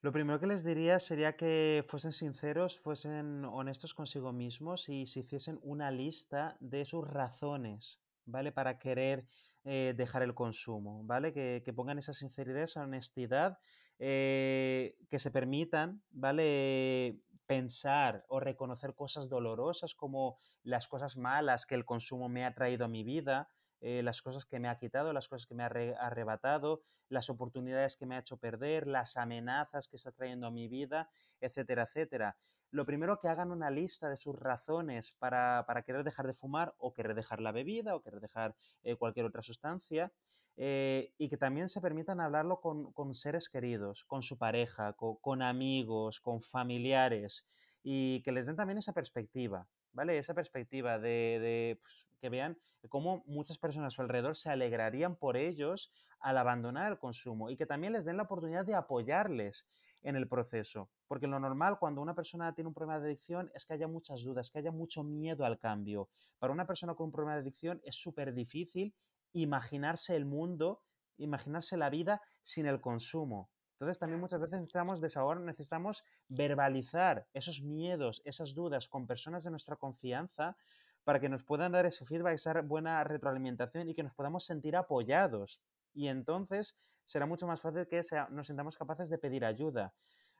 [0.00, 5.20] Lo primero que les diría sería que fuesen sinceros, fuesen honestos consigo mismos y se
[5.20, 8.50] hiciesen una lista de sus razones, ¿vale?
[8.50, 9.28] Para querer
[9.62, 11.32] eh, dejar el consumo, ¿vale?
[11.32, 13.60] Que, pongan esa sinceridad, esa honestidad,
[14.00, 17.20] eh, que se permitan, ¿vale?
[17.46, 22.84] Pensar o reconocer cosas dolorosas como las cosas malas que el consumo me ha traído
[22.84, 23.48] a mi vida,
[23.80, 27.96] eh, las cosas que me ha quitado, las cosas que me ha arrebatado, las oportunidades
[27.96, 31.08] que me ha hecho perder, las amenazas que está trayendo a mi vida,
[31.40, 32.36] etcétera, etcétera
[32.70, 36.92] lo primero que hagan una lista de sus razones para, querer dejar de fumar o
[36.92, 40.12] querer dejar la bebida o querer dejar eh, cualquier otra sustancia.
[40.58, 46.20] Eh, y que también se permitan hablarlo con, seres queridos, con su pareja, con, amigos,
[46.20, 47.46] con familiares,
[47.82, 50.18] y que les den también esa perspectiva, ¿vale?
[50.18, 55.36] Esa perspectiva de, pues, que vean cómo muchas personas a su alrededor se alegrarían por
[55.36, 59.66] ellos al abandonar el consumo y que también les den la oportunidad de apoyarles
[60.02, 60.88] en el proceso.
[61.08, 64.22] Porque lo normal cuando una persona tiene un problema de adicción es que haya muchas
[64.22, 66.08] dudas, que haya mucho miedo al cambio.
[66.38, 68.94] Para una persona con un problema de adicción es súper difícil
[69.32, 70.82] imaginarse el mundo,
[71.18, 73.50] imaginarse la vida sin el consumo.
[73.72, 79.50] Entonces también muchas veces necesitamos desahogar, necesitamos verbalizar esos miedos, esas dudas con personas de
[79.50, 80.56] nuestra confianza
[81.04, 84.76] para que nos puedan dar ese feedback, esa buena retroalimentación y que nos podamos sentir
[84.76, 85.60] apoyados.
[85.92, 86.74] Y entonces
[87.04, 89.92] será mucho más fácil que nos sintamos capaces de pedir ayuda.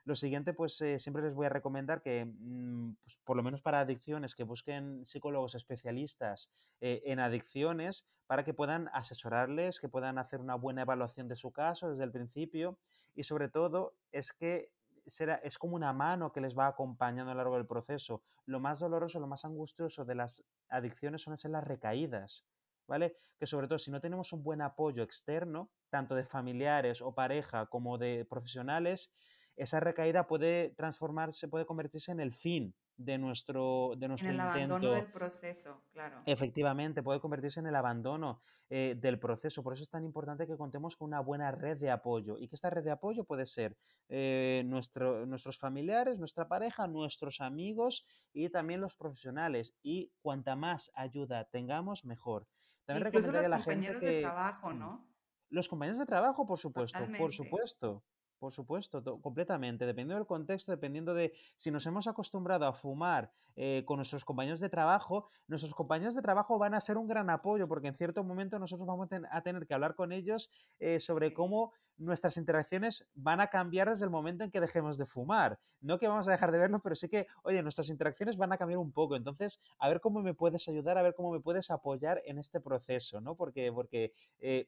[0.07, 3.61] Lo siguiente, pues eh, siempre les voy a recomendar que, mm, pues, por lo menos
[3.61, 6.49] para adicciones, que busquen psicólogos especialistas
[6.79, 11.51] eh, en adicciones para que puedan asesorarles, que puedan hacer una buena evaluación de su
[11.51, 12.77] caso desde el principio
[13.15, 14.71] y sobre todo es que
[15.07, 18.23] será, es como una mano que les va acompañando a lo largo del proceso.
[18.45, 22.45] Lo más doloroso, lo más angustioso de las adicciones son las recaídas,
[22.87, 23.17] ¿vale?
[23.37, 27.65] Que sobre todo si no tenemos un buen apoyo externo, tanto de familiares o pareja
[27.65, 29.11] como de profesionales,
[29.57, 34.45] esa recaída puede transformarse, puede convertirse en el fin de nuestro, de nuestro en el
[34.45, 34.75] intento.
[34.75, 36.21] abandono del proceso, claro.
[36.25, 39.63] Efectivamente, puede convertirse en el abandono eh, del proceso.
[39.63, 42.55] Por eso es tan importante que contemos con una buena red de apoyo y que
[42.55, 43.77] esta red de apoyo puede ser
[44.09, 49.73] eh, nuestro, nuestros familiares, nuestra pareja, nuestros amigos y también los profesionales.
[49.83, 52.47] Y cuanta más ayuda tengamos, mejor.
[52.85, 55.07] También Incluso los compañeros de trabajo, mm, ¿no?
[55.49, 58.03] Los compañeros de trabajo, por supuesto, por supuesto.
[58.39, 59.85] Por supuesto, completamente.
[59.85, 64.59] Dependiendo del contexto, dependiendo de si nos hemos acostumbrado a fumar eh, con nuestros compañeros
[64.59, 68.23] de trabajo, nuestros compañeros de trabajo van a ser un gran apoyo porque en cierto
[68.23, 73.39] momento nosotros vamos a tener que hablar con ellos eh, sobre cómo nuestras interacciones van
[73.39, 75.59] a cambiar desde el momento en que dejemos de fumar.
[75.81, 78.57] No que vamos a dejar de verlos, pero sí que, oye, nuestras interacciones van a
[78.57, 79.15] cambiar un poco.
[79.15, 82.59] Entonces, a ver cómo me puedes ayudar, a ver cómo me puedes apoyar en este
[82.59, 83.35] proceso, ¿no?
[83.35, 84.67] Porque, porque eh,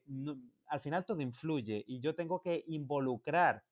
[0.66, 3.62] al final todo influye y yo tengo que involucrar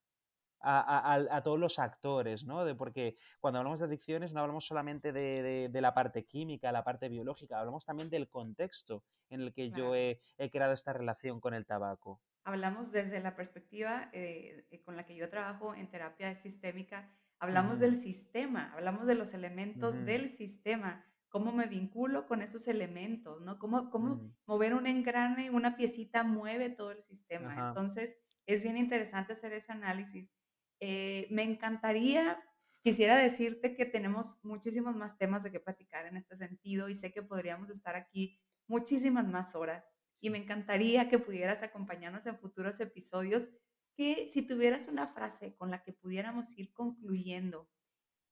[0.60, 2.64] a, todos los actores, ¿no?
[2.64, 7.08] De, porque cuando hablamos de adicciones no hablamos solamente de, la parte química, la parte
[7.08, 11.66] biológica, hablamos también del contexto en el que yo he, creado esta relación con el
[11.66, 12.20] tabaco.
[12.48, 17.06] Hablamos desde la perspectiva eh, eh, con la que yo trabajo en terapia sistémica,
[17.38, 23.42] hablamos del sistema, hablamos de los elementos del sistema, cómo me vinculo con esos elementos,
[23.42, 23.58] ¿no?
[23.58, 27.68] Cómo, cómo mover un engrane, una piecita mueve todo el sistema.
[27.68, 30.32] Entonces, es bien interesante hacer ese análisis.
[30.80, 32.42] Eh, me encantaría,
[32.82, 37.12] quisiera decirte que tenemos muchísimos más temas de qué platicar en este sentido y sé
[37.12, 42.80] que podríamos estar aquí muchísimas más horas y me encantaría que pudieras acompañarnos en futuros
[42.80, 43.48] episodios,
[43.94, 47.68] que si tuvieras una frase con la que pudiéramos ir concluyendo,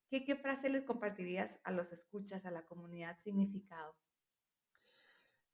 [0.09, 3.97] ¿qué, qué frase les compartirías a los escuchas, a la comunidad significado?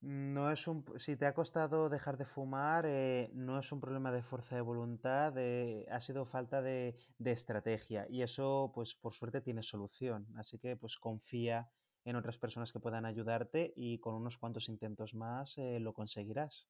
[0.03, 4.11] No es un, si te ha costado dejar de fumar, eh, no es un problema
[4.11, 9.62] de fuerza de voluntad, ha sido falta de, estrategia y eso, pues por suerte tiene
[9.62, 10.26] solución.
[10.37, 11.70] Así que, pues confía
[12.05, 16.69] en otras personas que puedan ayudarte y con unos cuantos intentos más eh, lo conseguirás.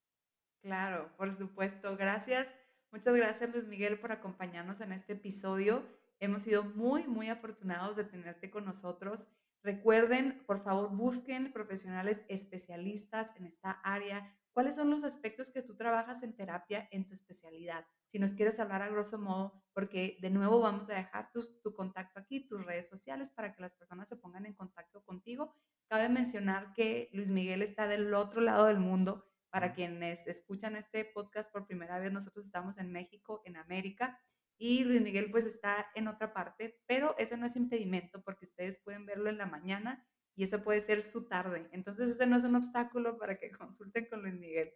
[0.61, 1.97] Claro, por supuesto.
[1.97, 2.53] Gracias.
[2.91, 5.83] Muchas gracias Luis Miguel por acompañarnos en este episodio.
[6.19, 9.27] Hemos sido muy, muy afortunados de tenerte con nosotros
[9.63, 14.35] Recuerden, por favor, busquen profesionales especialistas en esta área.
[14.53, 17.87] ¿Cuáles son los aspectos que tú trabajas en terapia en tu especialidad?
[18.05, 21.73] Si nos quieres hablar a grosso modo, porque de nuevo vamos a dejar tu, tu
[21.73, 25.55] contacto aquí, tus redes sociales, para que las personas se pongan en contacto contigo.
[25.89, 29.25] Cabe mencionar que Luis Miguel está del otro lado del mundo.
[29.49, 34.19] Para quienes escuchan este podcast por primera vez, nosotros estamos en México, en América
[34.57, 38.79] y Luis Miguel pues está en otra parte, pero eso no es impedimento porque ustedes
[38.79, 41.67] pueden verlo en la mañana y eso puede ser su tarde.
[41.71, 44.73] Entonces ese no es un obstáculo para que consulten con Luis Miguel.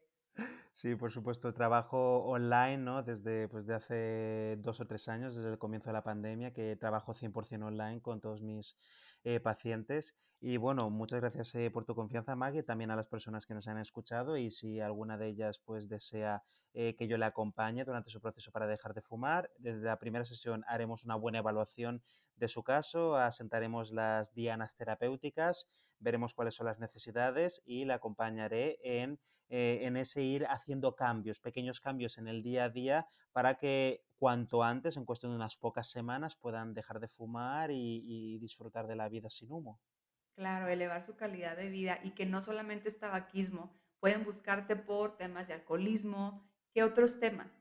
[0.73, 3.01] Sí, por supuesto, trabajo online, ¿no?
[3.01, 6.75] Desde pues, de hace dos o tres años, desde el comienzo de la pandemia, que
[6.75, 8.77] trabajo 100% online con todos mis
[9.29, 10.15] eh, pacientes.
[10.39, 13.67] Y bueno, muchas gracias eh, por tu confianza, Maggie, también a las personas que nos
[13.67, 18.09] han escuchado y si alguna de ellas pues desea eh, que yo le acompañe durante
[18.09, 22.01] su proceso para dejar de fumar, desde la primera sesión haremos una buena evaluación
[22.37, 25.67] de su caso, asentaremos las dianas terapéuticas,
[25.99, 29.19] veremos cuáles son las necesidades y la acompañaré en,
[29.49, 34.63] en ese ir haciendo cambios, pequeños cambios en el día a día para que cuanto
[34.63, 39.09] antes, en cuestión de unas pocas semanas, puedan dejar de fumar y, disfrutar de la
[39.09, 39.79] vida sin humo.
[40.35, 45.17] Claro, elevar su calidad de vida y que no solamente es tabaquismo, pueden buscarte por
[45.17, 47.59] temas de alcoholismo, ¿qué otros temas?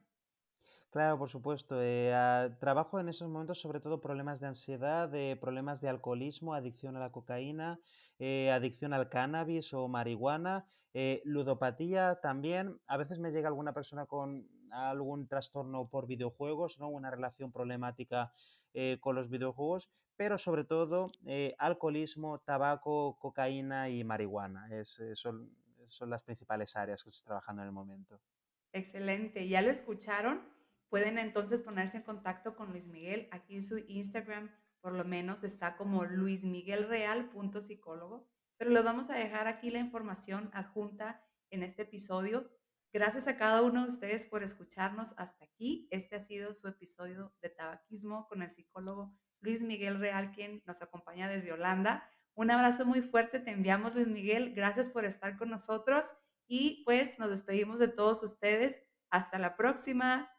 [0.90, 1.82] Claro, por supuesto.
[1.82, 6.54] Eh, ah, trabajo en esos momentos sobre todo problemas de ansiedad, de problemas de alcoholismo,
[6.54, 7.78] adicción a la cocaína,
[8.18, 12.80] eh, adicción al cannabis o marihuana, eh, ludopatía también.
[12.86, 16.88] A veces me llega alguna persona con algún trastorno por videojuegos, ¿no?
[16.88, 18.32] una relación problemática
[18.74, 24.68] eh, con los videojuegos, pero sobre todo eh, alcoholismo, tabaco, cocaína y marihuana.
[24.70, 25.50] Es, son,
[25.88, 28.20] son las principales áreas que estoy trabajando en el momento.
[28.72, 30.42] Excelente, ya lo escucharon.
[30.88, 33.28] Pueden entonces ponerse en contacto con Luis Miguel.
[33.32, 34.50] Aquí en su Instagram
[34.86, 41.20] por lo menos está como luismiguelreal.psicólogo, pero les vamos a dejar aquí la información adjunta
[41.50, 42.48] en este episodio.
[42.92, 45.88] Gracias a cada uno de ustedes por escucharnos hasta aquí.
[45.90, 50.82] Este ha sido su episodio de tabaquismo con el psicólogo Luis Miguel Real, quien nos
[50.82, 52.08] acompaña desde Holanda.
[52.34, 54.54] Un abrazo muy fuerte, te enviamos Luis Miguel.
[54.54, 56.14] Gracias por estar con nosotros
[56.48, 58.82] y pues nos despedimos de todos ustedes.
[59.10, 60.30] Hasta la próxima.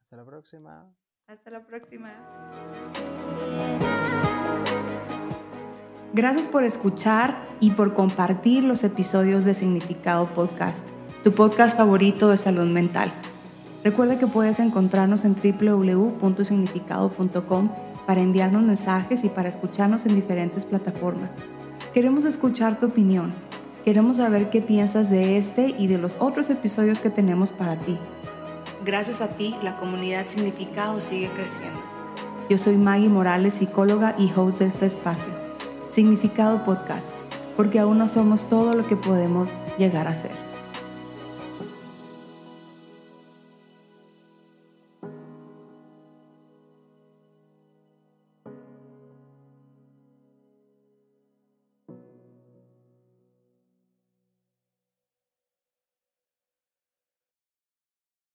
[0.00, 0.96] Hasta la próxima.
[1.26, 2.12] Hasta la próxima.
[6.14, 10.90] Gracias por escuchar y por compartir los episodios de Significado Podcast,
[11.22, 13.12] tu podcast favorito de salud mental.
[13.84, 17.70] Recuerda que puedes encontrarnos en www.significado.com
[18.06, 21.30] para enviarnos mensajes y para escucharnos en diferentes plataformas.
[21.94, 23.32] Queremos escuchar tu opinión.
[23.84, 27.96] Queremos saber qué piensas de este y de los otros episodios que tenemos para ti.
[28.84, 31.78] Gracias a ti, la comunidad Significado sigue creciendo.
[32.48, 35.32] Yo soy Maggie Morales, psicóloga y host de este espacio,
[35.90, 37.06] Significado Podcast,
[37.56, 40.41] porque aún no somos todo lo que podemos llegar a ser.